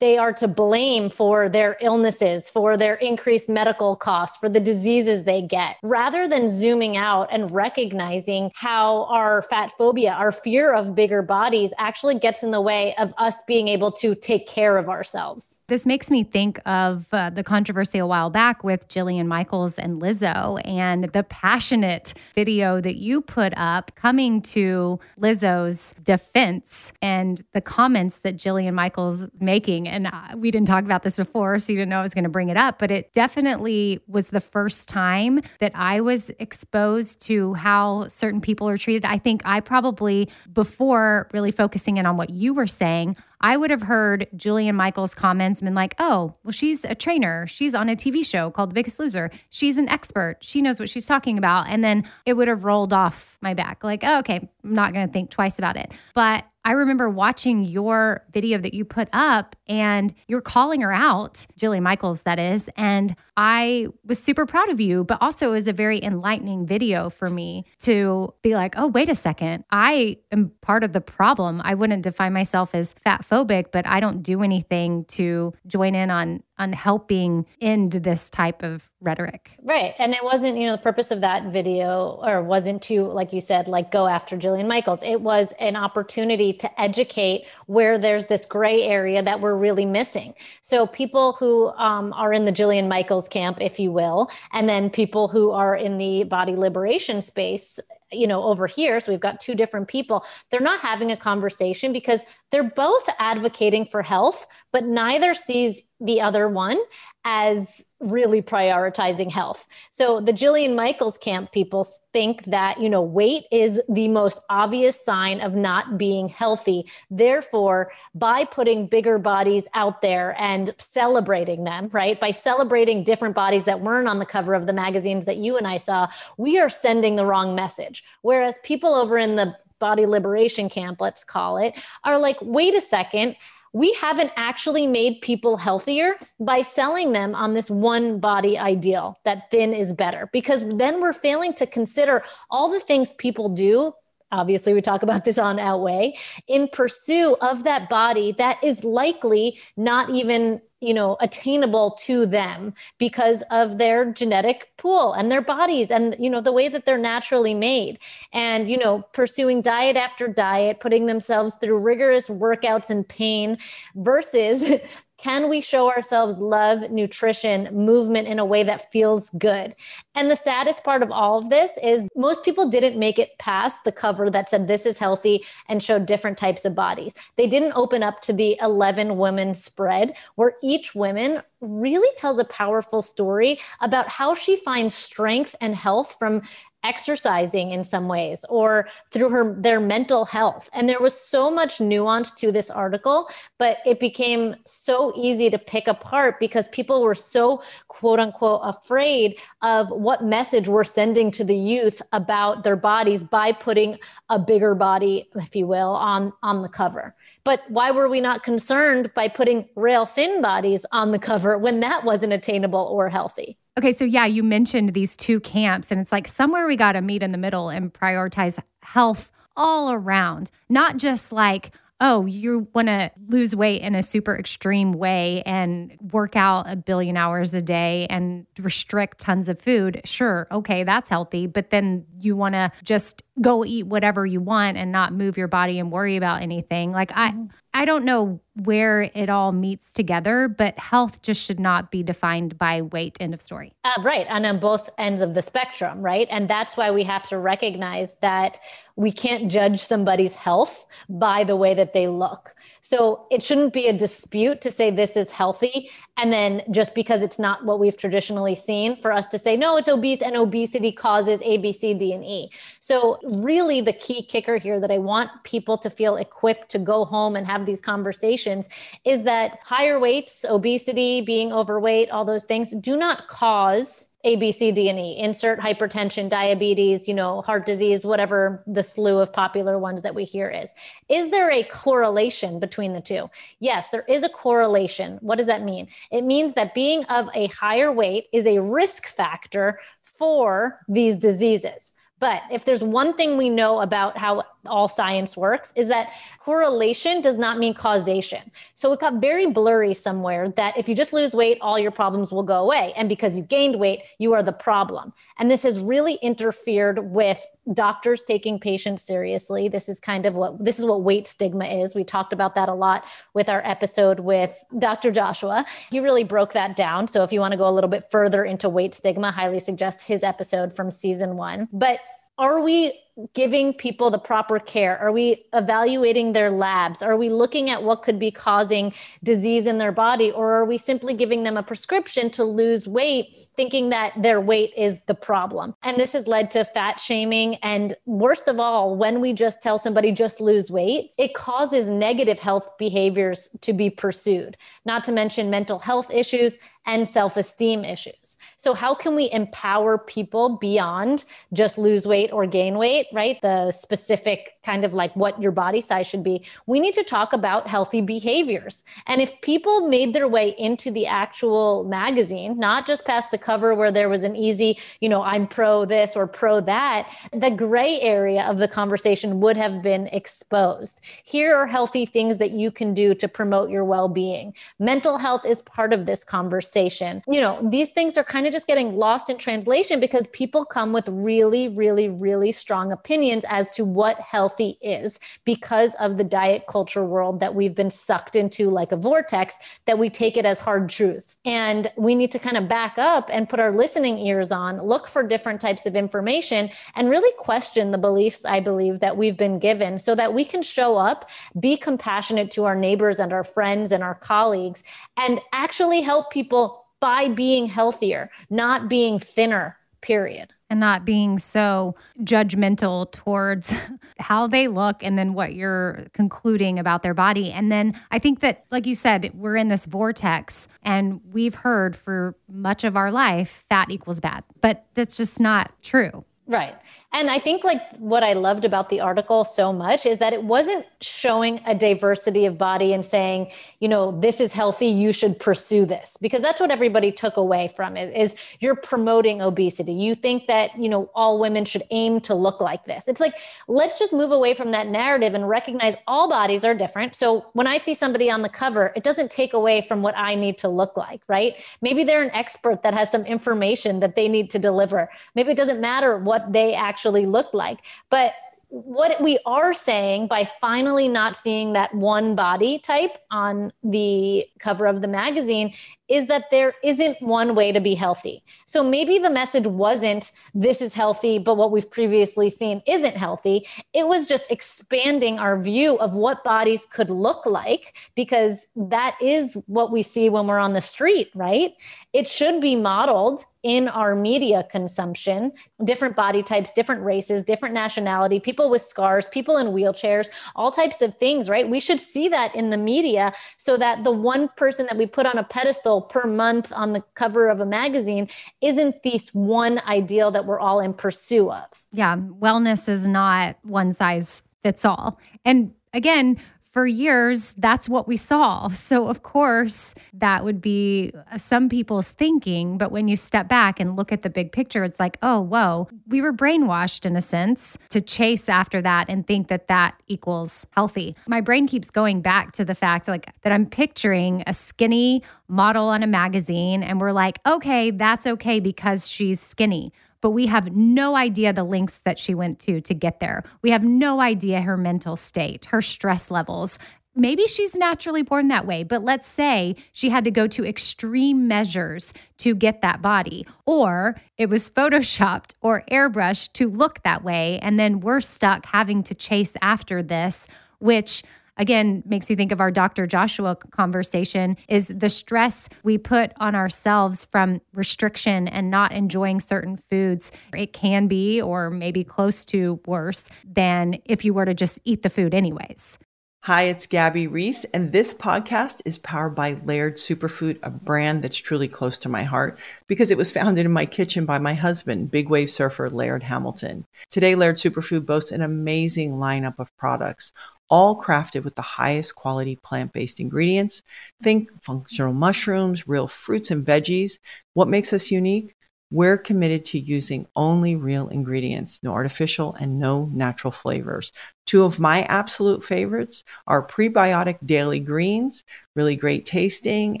they 0.00 0.18
are 0.18 0.32
to 0.34 0.48
blame 0.48 1.10
for 1.10 1.48
their 1.48 1.76
illnesses, 1.80 2.48
for 2.50 2.76
their 2.76 2.94
increased 2.94 3.48
medical 3.48 3.96
costs, 3.96 4.36
for 4.36 4.48
the 4.48 4.60
diseases 4.60 5.24
they 5.24 5.42
get, 5.42 5.76
rather 5.82 6.28
than 6.28 6.48
zooming 6.48 6.96
out 6.96 7.28
and 7.32 7.50
recognizing 7.50 8.50
how 8.54 9.04
our 9.04 9.42
fat 9.42 9.72
phobia, 9.76 10.12
our 10.12 10.32
fear 10.32 10.72
of 10.72 10.94
bigger 10.94 11.22
bodies, 11.22 11.70
actually 11.78 12.18
gets 12.18 12.42
in 12.42 12.50
the 12.50 12.60
way 12.60 12.94
of 12.96 13.12
us 13.18 13.42
being 13.46 13.68
able 13.68 13.92
to 13.92 14.14
take 14.14 14.46
care 14.46 14.76
of 14.76 14.88
ourselves. 14.88 15.60
This 15.68 15.86
makes 15.86 16.10
me 16.10 16.24
think 16.24 16.60
of 16.66 17.06
uh, 17.12 17.30
the 17.30 17.44
controversy 17.44 17.98
a 17.98 18.06
while 18.06 18.30
back 18.30 18.64
with 18.64 18.88
Jillian 18.88 19.26
Michaels 19.26 19.78
and 19.78 20.00
Lizzo 20.00 20.60
and 20.66 21.04
the 21.12 21.22
passionate 21.22 22.14
video 22.34 22.80
that 22.80 22.96
you 22.96 23.20
put 23.20 23.52
up 23.56 23.94
coming 23.94 24.42
to 24.42 24.98
Lizzo's 25.20 25.94
defense 26.02 26.92
and 27.02 27.42
the 27.52 27.60
comments 27.60 28.20
that 28.20 28.36
Jillian 28.36 28.74
Michaels 28.74 29.30
making. 29.40 29.88
And 29.88 30.06
uh, 30.06 30.36
we 30.36 30.50
didn't 30.50 30.68
talk 30.68 30.84
about 30.84 31.02
this 31.02 31.16
before, 31.16 31.58
so 31.58 31.72
you 31.72 31.78
didn't 31.78 31.90
know 31.90 32.00
I 32.00 32.02
was 32.02 32.14
going 32.14 32.24
to 32.24 32.30
bring 32.30 32.48
it 32.48 32.56
up, 32.56 32.78
but 32.78 32.90
it 32.90 33.12
definitely 33.12 34.00
was 34.06 34.28
the 34.28 34.40
first 34.40 34.88
time 34.88 35.40
that 35.60 35.72
I 35.74 36.00
was 36.00 36.30
exposed 36.38 37.20
to 37.22 37.54
how 37.54 38.08
certain 38.08 38.40
people 38.40 38.68
are 38.68 38.76
treated. 38.76 39.04
I 39.04 39.18
think 39.18 39.42
I 39.44 39.60
probably, 39.60 40.28
before 40.52 41.28
really 41.32 41.50
focusing 41.50 41.96
in 41.96 42.06
on 42.06 42.16
what 42.16 42.30
you 42.30 42.54
were 42.54 42.66
saying, 42.66 43.16
I 43.40 43.56
would 43.56 43.70
have 43.70 43.82
heard 43.82 44.26
Jillian 44.36 44.74
Michaels' 44.74 45.14
comments 45.14 45.60
and 45.60 45.66
been 45.66 45.74
like, 45.74 45.94
oh, 45.98 46.34
well, 46.44 46.52
she's 46.52 46.84
a 46.84 46.94
trainer. 46.94 47.46
She's 47.46 47.74
on 47.74 47.88
a 47.88 47.96
TV 47.96 48.24
show 48.24 48.50
called 48.50 48.70
The 48.70 48.74
Biggest 48.74 48.98
Loser. 48.98 49.30
She's 49.50 49.76
an 49.76 49.88
expert. 49.88 50.36
She 50.40 50.60
knows 50.60 50.80
what 50.80 50.88
she's 50.88 51.06
talking 51.06 51.38
about. 51.38 51.68
And 51.68 51.82
then 51.82 52.04
it 52.26 52.34
would 52.34 52.48
have 52.48 52.64
rolled 52.64 52.92
off 52.92 53.38
my 53.40 53.54
back 53.54 53.84
like, 53.84 54.02
oh, 54.04 54.18
okay, 54.20 54.48
I'm 54.64 54.74
not 54.74 54.92
going 54.92 55.06
to 55.06 55.12
think 55.12 55.30
twice 55.30 55.58
about 55.58 55.76
it. 55.76 55.92
But 56.14 56.44
I 56.68 56.72
remember 56.72 57.08
watching 57.08 57.64
your 57.64 58.26
video 58.30 58.58
that 58.58 58.74
you 58.74 58.84
put 58.84 59.08
up 59.14 59.56
and 59.68 60.12
you're 60.26 60.42
calling 60.42 60.82
her 60.82 60.92
out, 60.92 61.46
Jillian 61.58 61.80
Michaels, 61.80 62.22
that 62.24 62.38
is. 62.38 62.68
And 62.76 63.16
I 63.38 63.86
was 64.04 64.22
super 64.22 64.44
proud 64.44 64.68
of 64.68 64.78
you, 64.78 65.04
but 65.04 65.16
also 65.22 65.48
it 65.48 65.52
was 65.52 65.68
a 65.68 65.72
very 65.72 66.02
enlightening 66.02 66.66
video 66.66 67.08
for 67.08 67.30
me 67.30 67.64
to 67.80 68.34
be 68.42 68.54
like, 68.54 68.74
oh, 68.76 68.88
wait 68.88 69.08
a 69.08 69.14
second. 69.14 69.64
I 69.70 70.18
am 70.30 70.52
part 70.60 70.84
of 70.84 70.92
the 70.92 71.00
problem. 71.00 71.62
I 71.64 71.74
wouldn't 71.74 72.02
define 72.02 72.34
myself 72.34 72.74
as 72.74 72.92
fat 73.04 73.24
phobic, 73.28 73.66
but 73.72 73.86
I 73.86 74.00
don't 74.00 74.22
do 74.22 74.42
anything 74.42 75.04
to 75.06 75.52
join 75.66 75.94
in 75.94 76.10
on 76.10 76.42
on 76.58 76.72
helping 76.72 77.46
end 77.60 77.92
this 77.92 78.28
type 78.28 78.62
of 78.62 78.90
rhetoric. 79.00 79.56
Right. 79.62 79.94
And 79.98 80.12
it 80.12 80.24
wasn't, 80.24 80.58
you 80.58 80.66
know, 80.66 80.72
the 80.72 80.82
purpose 80.82 81.10
of 81.10 81.20
that 81.20 81.52
video 81.52 82.20
or 82.22 82.42
wasn't 82.42 82.82
to, 82.82 83.04
like 83.04 83.32
you 83.32 83.40
said, 83.40 83.68
like 83.68 83.92
go 83.92 84.08
after 84.08 84.36
Jillian 84.36 84.66
Michaels. 84.66 85.02
It 85.02 85.20
was 85.20 85.52
an 85.60 85.76
opportunity 85.76 86.52
to 86.54 86.80
educate 86.80 87.44
where 87.66 87.96
there's 87.96 88.26
this 88.26 88.44
gray 88.44 88.82
area 88.82 89.22
that 89.22 89.40
we're 89.40 89.56
really 89.56 89.86
missing. 89.86 90.34
So 90.62 90.86
people 90.86 91.34
who 91.34 91.68
um, 91.68 92.12
are 92.12 92.32
in 92.32 92.44
the 92.44 92.52
Jillian 92.52 92.88
Michaels 92.88 93.28
camp, 93.28 93.58
if 93.60 93.78
you 93.78 93.92
will, 93.92 94.28
and 94.52 94.68
then 94.68 94.90
people 94.90 95.28
who 95.28 95.52
are 95.52 95.76
in 95.76 95.98
the 95.98 96.24
body 96.24 96.56
liberation 96.56 97.22
space, 97.22 97.78
you 98.10 98.26
know 98.26 98.42
over 98.42 98.66
here 98.66 98.98
so 99.00 99.12
we've 99.12 99.20
got 99.20 99.38
two 99.38 99.54
different 99.54 99.86
people 99.86 100.24
they're 100.48 100.60
not 100.60 100.80
having 100.80 101.12
a 101.12 101.16
conversation 101.16 101.92
because 101.92 102.22
they're 102.50 102.62
both 102.62 103.08
advocating 103.18 103.84
for 103.84 104.02
health 104.02 104.46
but 104.72 104.84
neither 104.84 105.34
sees 105.34 105.82
the 106.00 106.20
other 106.20 106.48
one 106.48 106.78
as 107.24 107.84
really 108.00 108.40
prioritizing 108.40 109.30
health. 109.30 109.66
So 109.90 110.20
the 110.20 110.32
Jillian 110.32 110.76
Michaels 110.76 111.18
camp 111.18 111.50
people 111.50 111.86
think 112.12 112.44
that, 112.44 112.80
you 112.80 112.88
know, 112.88 113.02
weight 113.02 113.44
is 113.50 113.80
the 113.88 114.06
most 114.06 114.40
obvious 114.48 115.04
sign 115.04 115.40
of 115.40 115.54
not 115.54 115.98
being 115.98 116.28
healthy. 116.28 116.88
Therefore, 117.10 117.90
by 118.14 118.44
putting 118.44 118.86
bigger 118.86 119.18
bodies 119.18 119.66
out 119.74 120.00
there 120.00 120.40
and 120.40 120.72
celebrating 120.78 121.64
them, 121.64 121.88
right? 121.92 122.20
By 122.20 122.30
celebrating 122.30 123.02
different 123.02 123.34
bodies 123.34 123.64
that 123.64 123.80
weren't 123.80 124.08
on 124.08 124.20
the 124.20 124.26
cover 124.26 124.54
of 124.54 124.66
the 124.66 124.72
magazines 124.72 125.24
that 125.24 125.38
you 125.38 125.56
and 125.56 125.66
I 125.66 125.78
saw, 125.78 126.06
we 126.36 126.58
are 126.58 126.68
sending 126.68 127.16
the 127.16 127.26
wrong 127.26 127.56
message. 127.56 128.04
Whereas 128.22 128.58
people 128.62 128.94
over 128.94 129.18
in 129.18 129.34
the 129.34 129.56
body 129.78 130.06
liberation 130.06 130.68
camp, 130.68 131.00
let's 131.00 131.24
call 131.24 131.58
it, 131.58 131.74
are 132.04 132.18
like, 132.18 132.36
wait 132.40 132.74
a 132.74 132.80
second 132.80 133.36
we 133.72 133.92
haven't 133.94 134.32
actually 134.36 134.86
made 134.86 135.20
people 135.20 135.56
healthier 135.56 136.14
by 136.40 136.62
selling 136.62 137.12
them 137.12 137.34
on 137.34 137.54
this 137.54 137.70
one 137.70 138.18
body 138.18 138.58
ideal 138.58 139.18
that 139.24 139.50
thin 139.50 139.74
is 139.74 139.92
better. 139.92 140.28
Because 140.32 140.64
then 140.76 141.00
we're 141.00 141.12
failing 141.12 141.52
to 141.54 141.66
consider 141.66 142.24
all 142.50 142.70
the 142.70 142.80
things 142.80 143.12
people 143.12 143.48
do 143.48 143.92
obviously 144.30 144.74
we 144.74 144.82
talk 144.82 145.02
about 145.02 145.24
this 145.24 145.38
on 145.38 145.58
outweigh 145.58 146.14
in 146.46 146.68
pursuit 146.68 147.36
of 147.40 147.64
that 147.64 147.88
body 147.88 148.32
that 148.32 148.62
is 148.62 148.84
likely 148.84 149.58
not 149.76 150.10
even 150.10 150.60
you 150.80 150.94
know 150.94 151.16
attainable 151.20 151.92
to 151.92 152.26
them 152.26 152.74
because 152.98 153.42
of 153.50 153.78
their 153.78 154.12
genetic 154.12 154.70
pool 154.76 155.12
and 155.12 155.30
their 155.30 155.40
bodies 155.42 155.90
and 155.90 156.16
you 156.18 156.30
know 156.30 156.40
the 156.40 156.52
way 156.52 156.68
that 156.68 156.86
they're 156.86 156.98
naturally 156.98 157.54
made. 157.54 157.98
And 158.32 158.68
you 158.68 158.78
know 158.78 159.02
pursuing 159.12 159.62
diet 159.62 159.96
after 159.96 160.28
diet 160.28 160.80
putting 160.80 161.06
themselves 161.06 161.54
through 161.56 161.78
rigorous 161.78 162.28
workouts 162.28 162.90
and 162.90 163.06
pain 163.08 163.58
versus 163.96 164.64
can 165.18 165.48
we 165.48 165.60
show 165.60 165.90
ourselves 165.90 166.38
love, 166.38 166.90
nutrition, 166.92 167.68
movement 167.72 168.28
in 168.28 168.38
a 168.38 168.44
way 168.44 168.62
that 168.62 168.90
feels 168.92 169.30
good? 169.30 169.74
And 170.14 170.30
the 170.30 170.36
saddest 170.36 170.84
part 170.84 171.02
of 171.02 171.10
all 171.10 171.38
of 171.38 171.50
this 171.50 171.72
is 171.82 172.06
most 172.14 172.44
people 172.44 172.70
didn't 172.70 172.96
make 172.96 173.18
it 173.18 173.36
past 173.38 173.82
the 173.84 173.92
cover 173.92 174.30
that 174.30 174.48
said 174.48 174.68
this 174.68 174.86
is 174.86 174.98
healthy 174.98 175.44
and 175.68 175.82
showed 175.82 176.06
different 176.06 176.38
types 176.38 176.64
of 176.64 176.76
bodies. 176.76 177.12
They 177.36 177.48
didn't 177.48 177.72
open 177.74 178.04
up 178.04 178.22
to 178.22 178.32
the 178.32 178.56
11 178.62 179.18
women 179.18 179.54
spread 179.54 180.16
where 180.36 180.54
each 180.62 180.94
woman 180.94 181.42
really 181.60 182.14
tells 182.16 182.38
a 182.38 182.44
powerful 182.44 183.02
story 183.02 183.58
about 183.80 184.08
how 184.08 184.34
she 184.34 184.56
finds 184.56 184.94
strength 184.94 185.56
and 185.60 185.74
health 185.74 186.16
from 186.18 186.42
exercising 186.84 187.72
in 187.72 187.82
some 187.82 188.08
ways 188.08 188.44
or 188.48 188.88
through 189.10 189.28
her 189.30 189.54
their 189.58 189.80
mental 189.80 190.24
health. 190.24 190.70
And 190.72 190.88
there 190.88 191.00
was 191.00 191.18
so 191.18 191.50
much 191.50 191.80
nuance 191.80 192.32
to 192.34 192.52
this 192.52 192.70
article 192.70 193.28
but 193.58 193.78
it 193.84 194.00
became 194.00 194.54
so 194.64 195.12
easy 195.16 195.50
to 195.50 195.58
pick 195.58 195.88
apart 195.88 196.38
because 196.38 196.68
people 196.68 197.02
were 197.02 197.14
so 197.14 197.62
quote 197.88 198.20
unquote 198.20 198.60
afraid 198.62 199.36
of 199.62 199.90
what 199.90 200.24
message 200.24 200.68
we're 200.68 200.84
sending 200.84 201.30
to 201.30 201.44
the 201.44 201.56
youth 201.56 202.00
about 202.12 202.64
their 202.64 202.76
bodies 202.76 203.24
by 203.24 203.52
putting 203.52 203.98
a 204.28 204.38
bigger 204.38 204.74
body 204.74 205.28
if 205.34 205.54
you 205.56 205.66
will 205.66 205.90
on 205.90 206.32
on 206.42 206.62
the 206.62 206.68
cover. 206.68 207.14
But 207.44 207.62
why 207.68 207.90
were 207.90 208.08
we 208.08 208.20
not 208.20 208.42
concerned 208.42 209.12
by 209.14 209.28
putting 209.28 209.68
rail 209.74 210.06
thin 210.06 210.42
bodies 210.42 210.84
on 210.92 211.12
the 211.12 211.18
cover 211.18 211.58
when 211.58 211.80
that 211.80 212.04
wasn't 212.04 212.32
attainable 212.32 212.80
or 212.80 213.08
healthy 213.08 213.58
Okay, 213.78 213.92
so 213.92 214.04
yeah, 214.04 214.26
you 214.26 214.42
mentioned 214.42 214.92
these 214.92 215.16
two 215.16 215.38
camps, 215.38 215.92
and 215.92 216.00
it's 216.00 216.10
like 216.10 216.26
somewhere 216.26 216.66
we 216.66 216.74
got 216.74 216.92
to 216.92 217.00
meet 217.00 217.22
in 217.22 217.30
the 217.30 217.38
middle 217.38 217.68
and 217.68 217.94
prioritize 217.94 218.58
health 218.82 219.30
all 219.56 219.92
around, 219.92 220.50
not 220.68 220.96
just 220.96 221.30
like, 221.30 221.70
oh, 222.00 222.26
you 222.26 222.66
want 222.74 222.88
to 222.88 223.08
lose 223.28 223.54
weight 223.54 223.82
in 223.82 223.94
a 223.94 224.02
super 224.02 224.36
extreme 224.36 224.92
way 224.94 225.44
and 225.46 225.96
work 226.12 226.34
out 226.34 226.68
a 226.68 226.74
billion 226.74 227.16
hours 227.16 227.54
a 227.54 227.60
day 227.60 228.08
and 228.10 228.46
restrict 228.58 229.20
tons 229.20 229.48
of 229.48 229.60
food. 229.60 230.00
Sure, 230.04 230.48
okay, 230.50 230.82
that's 230.82 231.08
healthy. 231.08 231.46
But 231.46 231.70
then 231.70 232.04
you 232.18 232.34
want 232.34 232.54
to 232.54 232.72
just 232.82 233.22
go 233.40 233.64
eat 233.64 233.86
whatever 233.86 234.26
you 234.26 234.40
want 234.40 234.76
and 234.76 234.90
not 234.90 235.12
move 235.12 235.36
your 235.36 235.48
body 235.48 235.78
and 235.78 235.92
worry 235.92 236.16
about 236.16 236.42
anything. 236.42 236.90
Like, 236.90 237.12
I, 237.14 237.30
mm-hmm. 237.30 237.46
I 237.74 237.84
don't 237.84 238.04
know 238.04 238.40
where 238.64 239.02
it 239.14 239.30
all 239.30 239.52
meets 239.52 239.92
together, 239.92 240.48
but 240.48 240.78
health 240.78 241.22
just 241.22 241.42
should 241.42 241.60
not 241.60 241.90
be 241.90 242.02
defined 242.02 242.58
by 242.58 242.82
weight. 242.82 243.16
End 243.20 243.34
of 243.34 243.40
story. 243.40 243.72
Uh, 243.84 243.92
right. 244.02 244.26
And 244.28 244.44
on 244.46 244.58
both 244.58 244.90
ends 244.98 245.20
of 245.20 245.34
the 245.34 245.42
spectrum, 245.42 246.00
right? 246.00 246.26
And 246.30 246.48
that's 246.48 246.76
why 246.76 246.90
we 246.90 247.04
have 247.04 247.26
to 247.28 247.38
recognize 247.38 248.16
that 248.20 248.58
we 248.96 249.12
can't 249.12 249.48
judge 249.48 249.80
somebody's 249.80 250.34
health 250.34 250.86
by 251.08 251.44
the 251.44 251.54
way 251.54 251.72
that 251.74 251.92
they 251.92 252.08
look. 252.08 252.56
So 252.80 253.26
it 253.30 253.42
shouldn't 253.42 253.72
be 253.72 253.86
a 253.86 253.92
dispute 253.92 254.60
to 254.62 254.70
say 254.70 254.90
this 254.90 255.16
is 255.16 255.30
healthy. 255.30 255.90
And 256.16 256.32
then 256.32 256.62
just 256.70 256.94
because 256.96 257.22
it's 257.22 257.38
not 257.38 257.64
what 257.64 257.78
we've 257.78 257.96
traditionally 257.96 258.56
seen, 258.56 258.96
for 258.96 259.12
us 259.12 259.26
to 259.28 259.38
say, 259.38 259.56
no, 259.56 259.76
it's 259.76 259.88
obese 259.88 260.20
and 260.20 260.36
obesity 260.36 260.90
causes 260.90 261.40
A, 261.44 261.58
B, 261.58 261.72
C, 261.72 261.94
D, 261.94 262.12
and 262.12 262.24
E. 262.24 262.50
So, 262.80 263.18
really, 263.22 263.80
the 263.80 263.92
key 263.92 264.22
kicker 264.22 264.56
here 264.56 264.80
that 264.80 264.90
I 264.90 264.98
want 264.98 265.30
people 265.44 265.78
to 265.78 265.90
feel 265.90 266.16
equipped 266.16 266.70
to 266.70 266.78
go 266.78 267.04
home 267.04 267.36
and 267.36 267.46
have 267.46 267.57
these 267.66 267.80
conversations 267.80 268.68
is 269.04 269.22
that 269.24 269.58
higher 269.64 269.98
weights, 269.98 270.44
obesity, 270.48 271.20
being 271.20 271.52
overweight, 271.52 272.10
all 272.10 272.24
those 272.24 272.44
things 272.44 272.74
do 272.80 272.96
not 272.96 273.28
cause 273.28 274.08
a, 274.24 274.34
B, 274.36 274.50
C, 274.50 274.72
D, 274.72 274.88
and 274.88 274.98
E. 274.98 275.16
Insert 275.16 275.60
hypertension, 275.60 276.28
diabetes, 276.28 277.06
you 277.06 277.14
know, 277.14 277.40
heart 277.42 277.64
disease, 277.64 278.04
whatever 278.04 278.64
the 278.66 278.82
slew 278.82 279.18
of 279.18 279.32
popular 279.32 279.78
ones 279.78 280.02
that 280.02 280.14
we 280.14 280.24
hear 280.24 280.50
is. 280.50 280.74
Is 281.08 281.30
there 281.30 281.50
a 281.50 281.62
correlation 281.62 282.58
between 282.58 282.94
the 282.94 283.00
two? 283.00 283.30
Yes, 283.60 283.88
there 283.88 284.04
is 284.08 284.24
a 284.24 284.28
correlation. 284.28 285.18
What 285.20 285.38
does 285.38 285.46
that 285.46 285.62
mean? 285.62 285.88
It 286.10 286.24
means 286.24 286.54
that 286.54 286.74
being 286.74 287.04
of 287.04 287.28
a 287.34 287.46
higher 287.46 287.92
weight 287.92 288.26
is 288.32 288.44
a 288.44 288.60
risk 288.60 289.06
factor 289.06 289.78
for 290.02 290.80
these 290.88 291.16
diseases. 291.16 291.92
But 292.20 292.42
if 292.50 292.64
there's 292.64 292.82
one 292.82 293.14
thing 293.14 293.36
we 293.36 293.48
know 293.48 293.80
about 293.80 294.18
how 294.18 294.42
all 294.68 294.88
science 294.88 295.36
works 295.36 295.72
is 295.74 295.88
that 295.88 296.10
correlation 296.40 297.20
does 297.20 297.36
not 297.36 297.58
mean 297.58 297.74
causation. 297.74 298.50
So 298.74 298.92
it 298.92 299.00
got 299.00 299.14
very 299.14 299.46
blurry 299.46 299.94
somewhere 299.94 300.48
that 300.50 300.76
if 300.78 300.88
you 300.88 300.94
just 300.94 301.12
lose 301.12 301.34
weight, 301.34 301.58
all 301.60 301.78
your 301.78 301.90
problems 301.90 302.30
will 302.30 302.42
go 302.42 302.62
away. 302.62 302.92
And 302.96 303.08
because 303.08 303.36
you 303.36 303.42
gained 303.42 303.78
weight, 303.78 304.02
you 304.18 304.32
are 304.34 304.42
the 304.42 304.52
problem. 304.52 305.12
And 305.38 305.50
this 305.50 305.62
has 305.62 305.80
really 305.80 306.14
interfered 306.14 307.10
with 307.12 307.44
doctors 307.74 308.22
taking 308.22 308.58
patients 308.58 309.02
seriously. 309.02 309.68
This 309.68 309.88
is 309.88 310.00
kind 310.00 310.26
of 310.26 310.36
what 310.36 310.64
this 310.64 310.78
is 310.78 310.86
what 310.86 311.02
weight 311.02 311.26
stigma 311.26 311.66
is. 311.66 311.94
We 311.94 312.04
talked 312.04 312.32
about 312.32 312.54
that 312.54 312.68
a 312.68 312.74
lot 312.74 313.04
with 313.34 313.48
our 313.48 313.64
episode 313.64 314.20
with 314.20 314.64
Dr. 314.78 315.10
Joshua. 315.10 315.66
He 315.90 316.00
really 316.00 316.24
broke 316.24 316.52
that 316.54 316.76
down. 316.76 317.06
So 317.06 317.22
if 317.22 317.32
you 317.32 317.40
want 317.40 317.52
to 317.52 317.58
go 317.58 317.68
a 317.68 317.72
little 317.72 317.90
bit 317.90 318.10
further 318.10 318.44
into 318.44 318.68
weight 318.68 318.94
stigma, 318.94 319.30
highly 319.30 319.60
suggest 319.60 320.02
his 320.02 320.22
episode 320.22 320.72
from 320.72 320.90
season 320.90 321.36
1. 321.36 321.68
But 321.72 322.00
are 322.38 322.60
we 322.60 322.98
giving 323.34 323.72
people 323.72 324.10
the 324.10 324.18
proper 324.18 324.58
care? 324.58 324.98
Are 324.98 325.12
we 325.12 325.44
evaluating 325.52 326.32
their 326.32 326.50
labs? 326.50 327.02
Are 327.02 327.16
we 327.16 327.28
looking 327.28 327.70
at 327.70 327.82
what 327.82 328.02
could 328.02 328.18
be 328.18 328.30
causing 328.30 328.92
disease 329.24 329.66
in 329.66 329.78
their 329.78 329.92
body? 329.92 330.30
Or 330.30 330.54
are 330.54 330.64
we 330.64 330.78
simply 330.78 331.14
giving 331.14 331.42
them 331.42 331.56
a 331.56 331.62
prescription 331.62 332.30
to 332.30 332.44
lose 332.44 332.86
weight, 332.86 333.34
thinking 333.56 333.88
that 333.90 334.12
their 334.22 334.40
weight 334.40 334.72
is 334.76 335.00
the 335.06 335.14
problem? 335.14 335.74
And 335.82 335.98
this 335.98 336.12
has 336.12 336.26
led 336.26 336.50
to 336.52 336.64
fat 336.64 337.00
shaming. 337.00 337.56
And 337.56 337.94
worst 338.06 338.48
of 338.48 338.60
all, 338.60 338.96
when 338.96 339.20
we 339.20 339.32
just 339.32 339.62
tell 339.62 339.78
somebody 339.78 340.12
just 340.12 340.40
lose 340.40 340.70
weight, 340.70 341.12
it 341.18 341.34
causes 341.34 341.88
negative 341.88 342.38
health 342.38 342.70
behaviors 342.78 343.48
to 343.62 343.72
be 343.72 343.90
pursued, 343.90 344.56
not 344.84 345.04
to 345.04 345.12
mention 345.12 345.50
mental 345.50 345.78
health 345.78 346.12
issues 346.12 346.56
and 346.88 347.06
self 347.06 347.36
esteem 347.36 347.84
issues. 347.84 348.36
So, 348.56 348.74
how 348.74 348.94
can 348.94 349.14
we 349.14 349.30
empower 349.30 349.98
people 349.98 350.56
beyond 350.56 351.24
just 351.52 351.78
lose 351.78 352.06
weight 352.06 352.32
or 352.32 352.46
gain 352.46 352.78
weight, 352.78 353.06
right? 353.12 353.40
The 353.40 353.72
specific 353.72 354.54
kind 354.68 354.84
of 354.84 354.92
like 354.92 355.16
what 355.16 355.40
your 355.40 355.50
body 355.50 355.80
size 355.80 356.06
should 356.06 356.22
be. 356.22 356.42
We 356.66 356.78
need 356.78 356.92
to 356.92 357.02
talk 357.02 357.32
about 357.32 357.66
healthy 357.66 358.02
behaviors. 358.02 358.84
And 359.06 359.18
if 359.22 359.30
people 359.40 359.88
made 359.88 360.12
their 360.12 360.28
way 360.28 360.54
into 360.58 360.90
the 360.90 361.06
actual 361.06 361.84
magazine, 361.84 362.58
not 362.58 362.86
just 362.86 363.06
past 363.06 363.30
the 363.30 363.38
cover 363.38 363.74
where 363.74 363.90
there 363.90 364.10
was 364.10 364.24
an 364.24 364.36
easy, 364.36 364.78
you 365.00 365.08
know, 365.08 365.22
I'm 365.22 365.46
pro 365.46 365.86
this 365.86 366.16
or 366.16 366.26
pro 366.26 366.60
that, 366.60 367.08
the 367.32 367.48
gray 367.48 367.98
area 368.02 368.42
of 368.42 368.58
the 368.58 368.68
conversation 368.68 369.40
would 369.40 369.56
have 369.56 369.80
been 369.80 370.06
exposed. 370.08 371.00
Here 371.24 371.56
are 371.56 371.66
healthy 371.66 372.04
things 372.04 372.36
that 372.36 372.50
you 372.50 372.70
can 372.70 372.92
do 372.92 373.14
to 373.14 373.26
promote 373.26 373.70
your 373.70 373.86
well 373.86 374.10
being. 374.10 374.54
Mental 374.78 375.16
health 375.16 375.46
is 375.46 375.62
part 375.62 375.94
of 375.94 376.04
this 376.04 376.24
conversation. 376.24 377.22
You 377.26 377.40
know, 377.40 377.66
these 377.70 377.88
things 377.88 378.18
are 378.18 378.24
kind 378.34 378.46
of 378.46 378.52
just 378.52 378.66
getting 378.66 378.94
lost 378.94 379.30
in 379.30 379.38
translation 379.38 379.98
because 379.98 380.26
people 380.26 380.66
come 380.66 380.92
with 380.92 381.08
really, 381.08 381.68
really, 381.68 382.10
really 382.10 382.52
strong 382.52 382.92
opinions 382.92 383.46
as 383.48 383.70
to 383.70 383.86
what 383.86 384.20
healthy 384.58 384.78
is 384.80 385.18
because 385.44 385.94
of 386.00 386.16
the 386.16 386.24
diet 386.24 386.64
culture 386.68 387.04
world 387.04 387.40
that 387.40 387.54
we've 387.54 387.74
been 387.74 387.90
sucked 387.90 388.36
into 388.36 388.70
like 388.70 388.92
a 388.92 388.96
vortex 388.96 389.56
that 389.86 389.98
we 389.98 390.10
take 390.10 390.36
it 390.36 390.44
as 390.44 390.58
hard 390.58 390.88
truth. 390.88 391.36
And 391.44 391.90
we 391.96 392.14
need 392.14 392.30
to 392.32 392.38
kind 392.38 392.56
of 392.56 392.68
back 392.68 392.98
up 392.98 393.28
and 393.32 393.48
put 393.48 393.60
our 393.60 393.72
listening 393.72 394.18
ears 394.18 394.52
on, 394.52 394.82
look 394.82 395.08
for 395.08 395.22
different 395.22 395.60
types 395.60 395.86
of 395.86 395.96
information, 395.96 396.70
and 396.94 397.10
really 397.10 397.32
question 397.38 397.90
the 397.90 397.98
beliefs 397.98 398.44
I 398.44 398.60
believe 398.60 399.00
that 399.00 399.16
we've 399.16 399.36
been 399.36 399.58
given 399.58 399.98
so 399.98 400.14
that 400.14 400.34
we 400.34 400.44
can 400.44 400.62
show 400.62 400.96
up, 400.96 401.30
be 401.58 401.76
compassionate 401.76 402.50
to 402.52 402.64
our 402.64 402.76
neighbors 402.76 403.20
and 403.20 403.32
our 403.32 403.44
friends 403.44 403.92
and 403.92 404.02
our 404.02 404.14
colleagues, 404.14 404.82
and 405.16 405.40
actually 405.52 406.00
help 406.00 406.30
people 406.30 406.84
by 407.00 407.28
being 407.28 407.66
healthier, 407.66 408.28
not 408.50 408.88
being 408.88 409.20
thinner, 409.20 409.76
period. 410.00 410.52
And 410.70 410.80
not 410.80 411.04
being 411.06 411.38
so 411.38 411.94
judgmental 412.20 413.10
towards 413.10 413.74
how 414.18 414.46
they 414.46 414.68
look 414.68 415.02
and 415.02 415.18
then 415.18 415.32
what 415.32 415.54
you're 415.54 416.06
concluding 416.12 416.78
about 416.78 417.02
their 417.02 417.14
body. 417.14 417.50
And 417.52 417.72
then 417.72 417.94
I 418.10 418.18
think 418.18 418.40
that, 418.40 418.66
like 418.70 418.86
you 418.86 418.94
said, 418.94 419.30
we're 419.34 419.56
in 419.56 419.68
this 419.68 419.86
vortex 419.86 420.68
and 420.82 421.20
we've 421.32 421.54
heard 421.54 421.96
for 421.96 422.36
much 422.50 422.84
of 422.84 422.96
our 422.96 423.10
life 423.10 423.64
fat 423.70 423.90
equals 423.90 424.20
bad, 424.20 424.44
but 424.60 424.84
that's 424.94 425.16
just 425.16 425.40
not 425.40 425.72
true. 425.82 426.24
Right. 426.46 426.74
And 427.10 427.30
I 427.30 427.38
think 427.38 427.64
like 427.64 427.96
what 427.96 428.22
I 428.22 428.34
loved 428.34 428.66
about 428.66 428.90
the 428.90 429.00
article 429.00 429.42
so 429.44 429.72
much 429.72 430.04
is 430.04 430.18
that 430.18 430.34
it 430.34 430.44
wasn't 430.44 430.84
showing 431.00 431.58
a 431.64 431.74
diversity 431.74 432.44
of 432.44 432.58
body 432.58 432.92
and 432.92 433.02
saying, 433.02 433.50
you 433.80 433.88
know, 433.88 434.12
this 434.20 434.42
is 434.42 434.52
healthy, 434.52 434.88
you 434.88 435.12
should 435.12 435.40
pursue 435.40 435.86
this. 435.86 436.18
Because 436.20 436.42
that's 436.42 436.60
what 436.60 436.70
everybody 436.70 437.10
took 437.10 437.38
away 437.38 437.68
from 437.68 437.96
it 437.96 438.14
is 438.14 438.34
you're 438.60 438.76
promoting 438.76 439.40
obesity. 439.40 439.94
You 439.94 440.14
think 440.14 440.48
that, 440.48 440.78
you 440.78 440.90
know, 440.90 441.10
all 441.14 441.40
women 441.40 441.64
should 441.64 441.82
aim 441.90 442.20
to 442.22 442.34
look 442.34 442.60
like 442.60 442.84
this. 442.84 443.08
It's 443.08 443.20
like 443.20 443.34
let's 443.68 443.98
just 443.98 444.12
move 444.12 444.30
away 444.30 444.52
from 444.52 444.70
that 444.72 444.86
narrative 444.86 445.32
and 445.32 445.48
recognize 445.48 445.96
all 446.06 446.28
bodies 446.28 446.62
are 446.62 446.74
different. 446.74 447.14
So 447.14 447.46
when 447.54 447.66
I 447.66 447.78
see 447.78 447.94
somebody 447.94 448.30
on 448.30 448.42
the 448.42 448.50
cover, 448.50 448.92
it 448.94 449.02
doesn't 449.02 449.30
take 449.30 449.54
away 449.54 449.80
from 449.80 450.02
what 450.02 450.14
I 450.16 450.34
need 450.34 450.58
to 450.58 450.68
look 450.68 450.94
like, 450.98 451.22
right? 451.26 451.54
Maybe 451.80 452.04
they're 452.04 452.22
an 452.22 452.32
expert 452.32 452.82
that 452.82 452.92
has 452.92 453.10
some 453.10 453.24
information 453.24 454.00
that 454.00 454.14
they 454.14 454.28
need 454.28 454.50
to 454.50 454.58
deliver. 454.58 455.08
Maybe 455.34 455.52
it 455.52 455.56
doesn't 455.56 455.80
matter 455.80 456.18
what 456.18 456.52
they 456.52 456.74
actually 456.74 456.97
actually 456.98 457.26
look 457.26 457.54
like. 457.54 457.78
But 458.10 458.34
what 458.70 459.18
we 459.22 459.38
are 459.46 459.72
saying 459.72 460.26
by 460.26 460.46
finally 460.60 461.08
not 461.08 461.36
seeing 461.36 461.72
that 461.72 461.94
one 461.94 462.34
body 462.34 462.78
type 462.78 463.16
on 463.30 463.72
the 463.82 464.44
cover 464.58 464.84
of 464.84 465.00
the 465.00 465.08
magazine 465.08 465.72
is 466.08 466.26
that 466.26 466.50
there 466.50 466.74
isn't 466.84 467.20
one 467.22 467.54
way 467.54 467.72
to 467.72 467.80
be 467.80 467.94
healthy. 467.94 468.42
So 468.66 468.84
maybe 468.84 469.18
the 469.18 469.30
message 469.30 469.66
wasn't 469.66 470.32
this 470.54 470.82
is 470.82 470.92
healthy, 470.92 471.38
but 471.38 471.56
what 471.56 471.70
we've 471.70 471.90
previously 471.90 472.50
seen 472.50 472.82
isn't 472.86 473.16
healthy. 473.16 473.66
It 473.94 474.06
was 474.06 474.26
just 474.26 474.50
expanding 474.50 475.38
our 475.38 475.58
view 475.58 475.98
of 475.98 476.12
what 476.12 476.44
bodies 476.44 476.86
could 476.90 477.08
look 477.08 477.46
like 477.46 477.96
because 478.16 478.68
that 478.76 479.16
is 479.22 479.54
what 479.66 479.90
we 479.90 480.02
see 480.02 480.28
when 480.28 480.46
we're 480.46 480.58
on 480.58 480.74
the 480.74 480.82
street, 480.82 481.30
right? 481.34 481.72
It 482.12 482.28
should 482.28 482.60
be 482.60 482.76
modeled 482.76 483.46
in 483.62 483.88
our 483.88 484.14
media 484.14 484.66
consumption 484.70 485.52
different 485.84 486.14
body 486.14 486.42
types 486.42 486.72
different 486.72 487.02
races 487.02 487.42
different 487.42 487.74
nationality 487.74 488.38
people 488.38 488.70
with 488.70 488.80
scars 488.80 489.26
people 489.26 489.56
in 489.56 489.68
wheelchairs 489.68 490.28
all 490.54 490.70
types 490.70 491.02
of 491.02 491.16
things 491.16 491.48
right? 491.48 491.68
We 491.68 491.80
should 491.80 492.00
see 492.00 492.28
that 492.28 492.54
in 492.54 492.70
the 492.70 492.76
media 492.76 493.32
so 493.56 493.76
that 493.76 494.04
the 494.04 494.10
one 494.10 494.48
person 494.56 494.86
that 494.86 494.96
we 494.96 495.06
put 495.06 495.26
on 495.26 495.38
a 495.38 495.44
pedestal 495.44 496.02
per 496.02 496.26
month 496.26 496.72
on 496.72 496.92
the 496.92 497.02
cover 497.14 497.48
of 497.48 497.60
a 497.60 497.66
magazine 497.66 498.28
isn't 498.60 499.02
this 499.02 499.30
one 499.34 499.80
ideal 499.86 500.30
that 500.30 500.46
we're 500.46 500.60
all 500.60 500.80
in 500.80 500.94
pursuit 500.94 501.50
of. 501.50 501.66
Yeah 501.92 502.16
wellness 502.16 502.88
is 502.88 503.06
not 503.06 503.56
one 503.62 503.92
size 503.92 504.42
fits 504.62 504.84
all. 504.84 505.18
And 505.44 505.72
again 505.92 506.38
for 506.78 506.86
years, 506.86 507.54
that's 507.58 507.88
what 507.88 508.06
we 508.06 508.16
saw. 508.16 508.68
So, 508.68 509.08
of 509.08 509.24
course, 509.24 509.96
that 510.12 510.44
would 510.44 510.60
be 510.62 511.12
uh, 511.32 511.36
some 511.36 511.68
people's 511.68 512.12
thinking. 512.12 512.78
But 512.78 512.92
when 512.92 513.08
you 513.08 513.16
step 513.16 513.48
back 513.48 513.80
and 513.80 513.96
look 513.96 514.12
at 514.12 514.22
the 514.22 514.30
big 514.30 514.52
picture, 514.52 514.84
it's 514.84 515.00
like, 515.00 515.18
oh, 515.20 515.40
whoa, 515.40 515.88
we 516.06 516.22
were 516.22 516.32
brainwashed 516.32 517.04
in 517.04 517.16
a 517.16 517.20
sense 517.20 517.78
to 517.88 518.00
chase 518.00 518.48
after 518.48 518.80
that 518.80 519.06
and 519.08 519.26
think 519.26 519.48
that 519.48 519.66
that 519.66 520.00
equals 520.06 520.68
healthy. 520.70 521.16
My 521.26 521.40
brain 521.40 521.66
keeps 521.66 521.90
going 521.90 522.20
back 522.20 522.52
to 522.52 522.64
the 522.64 522.76
fact 522.76 523.08
like 523.08 523.28
that 523.42 523.52
I'm 523.52 523.66
picturing 523.66 524.44
a 524.46 524.54
skinny 524.54 525.24
model 525.48 525.88
on 525.88 526.04
a 526.04 526.06
magazine 526.06 526.84
and 526.84 527.00
we're 527.00 527.10
like, 527.10 527.40
okay, 527.44 527.90
that's 527.90 528.24
okay 528.24 528.60
because 528.60 529.10
she's 529.10 529.40
skinny 529.40 529.92
but 530.20 530.30
we 530.30 530.46
have 530.46 530.74
no 530.74 531.16
idea 531.16 531.52
the 531.52 531.64
lengths 531.64 532.00
that 532.00 532.18
she 532.18 532.34
went 532.34 532.58
to 532.60 532.80
to 532.80 532.94
get 532.94 533.20
there. 533.20 533.44
We 533.62 533.70
have 533.70 533.84
no 533.84 534.20
idea 534.20 534.60
her 534.60 534.76
mental 534.76 535.16
state, 535.16 535.66
her 535.66 535.82
stress 535.82 536.30
levels. 536.30 536.78
Maybe 537.14 537.46
she's 537.48 537.74
naturally 537.74 538.22
born 538.22 538.48
that 538.48 538.66
way, 538.66 538.84
but 538.84 539.02
let's 539.02 539.26
say 539.26 539.74
she 539.92 540.08
had 540.08 540.24
to 540.24 540.30
go 540.30 540.46
to 540.46 540.64
extreme 540.64 541.48
measures 541.48 542.14
to 542.38 542.54
get 542.54 542.80
that 542.82 543.02
body, 543.02 543.44
or 543.66 544.20
it 544.36 544.48
was 544.48 544.70
photoshopped 544.70 545.54
or 545.60 545.82
airbrushed 545.90 546.52
to 546.54 546.68
look 546.68 547.02
that 547.02 547.24
way. 547.24 547.58
And 547.60 547.78
then 547.78 548.00
we're 548.00 548.20
stuck 548.20 548.66
having 548.66 549.02
to 549.04 549.14
chase 549.14 549.56
after 549.62 550.00
this, 550.00 550.46
which 550.78 551.24
again 551.58 552.02
makes 552.06 552.30
me 552.30 552.36
think 552.36 552.52
of 552.52 552.60
our 552.60 552.70
Dr. 552.70 553.06
Joshua 553.06 553.56
conversation 553.56 554.56
is 554.68 554.88
the 554.88 555.08
stress 555.08 555.68
we 555.82 555.98
put 555.98 556.32
on 556.40 556.54
ourselves 556.54 557.24
from 557.26 557.60
restriction 557.74 558.48
and 558.48 558.70
not 558.70 558.92
enjoying 558.92 559.40
certain 559.40 559.76
foods. 559.76 560.32
It 560.54 560.72
can 560.72 561.08
be, 561.08 561.42
or 561.42 561.70
maybe 561.70 562.04
close 562.04 562.44
to 562.46 562.80
worse 562.86 563.28
than 563.44 563.98
if 564.04 564.24
you 564.24 564.32
were 564.32 564.44
to 564.44 564.54
just 564.54 564.80
eat 564.84 565.02
the 565.02 565.10
food 565.10 565.34
anyways. 565.34 565.98
Hi, 566.42 566.62
it's 566.62 566.86
Gabby 566.86 567.26
Reece, 567.26 567.66
and 567.74 567.92
this 567.92 568.14
podcast 568.14 568.80
is 568.86 568.96
powered 568.96 569.34
by 569.34 569.60
Laird 569.64 569.96
Superfood, 569.96 570.58
a 570.62 570.70
brand 570.70 571.22
that's 571.22 571.36
truly 571.36 571.68
close 571.68 571.98
to 571.98 572.08
my 572.08 572.22
heart 572.22 572.58
because 572.86 573.10
it 573.10 573.18
was 573.18 573.30
founded 573.30 573.66
in 573.66 573.72
my 573.72 573.84
kitchen 573.84 574.24
by 574.24 574.38
my 574.38 574.54
husband, 574.54 575.10
big 575.10 575.28
wave 575.28 575.50
surfer 575.50 575.90
Laird 575.90 576.22
Hamilton. 576.22 576.86
Today, 577.10 577.34
Laird 577.34 577.56
Superfood 577.56 578.06
boasts 578.06 578.32
an 578.32 578.40
amazing 578.40 579.16
lineup 579.16 579.58
of 579.58 579.76
products, 579.76 580.32
all 580.70 581.00
crafted 581.00 581.44
with 581.44 581.54
the 581.54 581.62
highest 581.62 582.14
quality 582.14 582.56
plant 582.56 582.92
based 582.92 583.20
ingredients. 583.20 583.82
Think 584.22 584.50
functional 584.62 585.12
mushrooms, 585.12 585.88
real 585.88 586.08
fruits 586.08 586.50
and 586.50 586.64
veggies. 586.64 587.18
What 587.54 587.68
makes 587.68 587.92
us 587.92 588.10
unique? 588.10 588.54
We're 588.90 589.18
committed 589.18 589.66
to 589.66 589.78
using 589.78 590.26
only 590.34 590.74
real 590.74 591.08
ingredients, 591.08 591.78
no 591.82 591.92
artificial 591.92 592.54
and 592.54 592.78
no 592.78 593.10
natural 593.12 593.50
flavors. 593.50 594.12
Two 594.46 594.64
of 594.64 594.80
my 594.80 595.02
absolute 595.02 595.62
favorites 595.62 596.24
are 596.46 596.66
prebiotic 596.66 597.36
daily 597.44 597.80
greens, 597.80 598.44
really 598.74 598.96
great 598.96 599.26
tasting, 599.26 600.00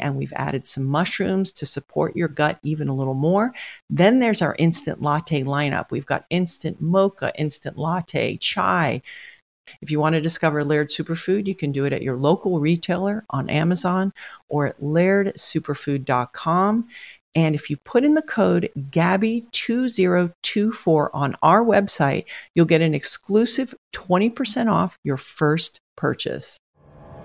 and 0.00 0.16
we've 0.16 0.32
added 0.36 0.66
some 0.66 0.86
mushrooms 0.86 1.52
to 1.52 1.66
support 1.66 2.16
your 2.16 2.28
gut 2.28 2.58
even 2.62 2.88
a 2.88 2.94
little 2.94 3.12
more. 3.12 3.52
Then 3.90 4.20
there's 4.20 4.40
our 4.40 4.56
instant 4.58 5.02
latte 5.02 5.42
lineup. 5.44 5.90
We've 5.90 6.06
got 6.06 6.24
instant 6.30 6.80
mocha, 6.80 7.30
instant 7.36 7.76
latte, 7.76 8.38
chai, 8.38 9.02
if 9.80 9.90
you 9.90 9.98
want 10.00 10.14
to 10.14 10.20
discover 10.20 10.64
Laird 10.64 10.90
Superfood, 10.90 11.46
you 11.46 11.54
can 11.54 11.72
do 11.72 11.84
it 11.84 11.92
at 11.92 12.02
your 12.02 12.16
local 12.16 12.60
retailer 12.60 13.24
on 13.30 13.50
Amazon 13.50 14.12
or 14.48 14.66
at 14.66 14.80
lairdsuperfood.com. 14.80 16.88
And 17.34 17.54
if 17.54 17.68
you 17.70 17.76
put 17.76 18.04
in 18.04 18.14
the 18.14 18.22
code 18.22 18.70
GABBY2024 18.76 21.10
on 21.12 21.34
our 21.42 21.64
website, 21.64 22.24
you'll 22.54 22.66
get 22.66 22.80
an 22.80 22.94
exclusive 22.94 23.74
20% 23.94 24.72
off 24.72 24.98
your 25.04 25.16
first 25.16 25.80
purchase. 25.96 26.58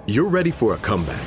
You're 0.06 0.30
ready 0.30 0.52
for 0.52 0.74
a 0.74 0.78
comeback. 0.78 1.26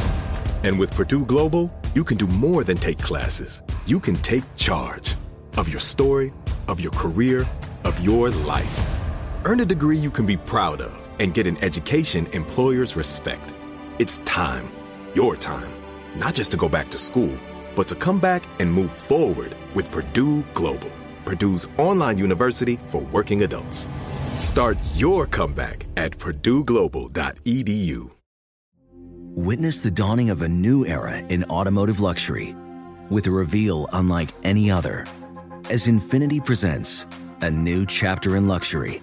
And 0.62 0.78
with 0.78 0.94
Purdue 0.94 1.24
Global, 1.24 1.72
you 1.94 2.04
can 2.04 2.16
do 2.16 2.26
more 2.26 2.62
than 2.62 2.76
take 2.76 2.98
classes. 2.98 3.62
You 3.86 3.98
can 3.98 4.16
take 4.16 4.44
charge 4.54 5.14
of 5.56 5.68
your 5.68 5.80
story, 5.80 6.32
of 6.68 6.80
your 6.80 6.92
career, 6.92 7.46
of 7.84 7.98
your 8.04 8.30
life. 8.30 8.86
Earn 9.44 9.60
a 9.60 9.64
degree 9.64 9.96
you 9.96 10.10
can 10.10 10.26
be 10.26 10.36
proud 10.36 10.80
of 10.80 11.05
and 11.18 11.34
get 11.34 11.46
an 11.46 11.62
education 11.62 12.26
employers 12.32 12.96
respect. 12.96 13.52
It's 13.98 14.18
time, 14.18 14.68
your 15.14 15.36
time, 15.36 15.68
not 16.16 16.34
just 16.34 16.50
to 16.52 16.56
go 16.56 16.68
back 16.68 16.88
to 16.90 16.98
school, 16.98 17.36
but 17.74 17.88
to 17.88 17.94
come 17.94 18.18
back 18.18 18.42
and 18.60 18.72
move 18.72 18.90
forward 18.90 19.54
with 19.74 19.90
Purdue 19.90 20.42
Global, 20.54 20.90
Purdue's 21.24 21.66
online 21.78 22.18
university 22.18 22.78
for 22.86 23.02
working 23.12 23.42
adults. 23.42 23.88
Start 24.38 24.78
your 24.94 25.26
comeback 25.26 25.86
at 25.96 26.12
purdueglobal.edu. 26.18 28.10
Witness 29.34 29.82
the 29.82 29.90
dawning 29.90 30.30
of 30.30 30.42
a 30.42 30.48
new 30.48 30.86
era 30.86 31.18
in 31.18 31.44
automotive 31.44 32.00
luxury 32.00 32.54
with 33.10 33.26
a 33.26 33.30
reveal 33.30 33.88
unlike 33.92 34.30
any 34.42 34.70
other 34.70 35.04
as 35.68 35.86
Infiniti 35.86 36.44
presents 36.44 37.06
a 37.42 37.50
new 37.50 37.84
chapter 37.86 38.36
in 38.36 38.46
luxury, 38.46 39.02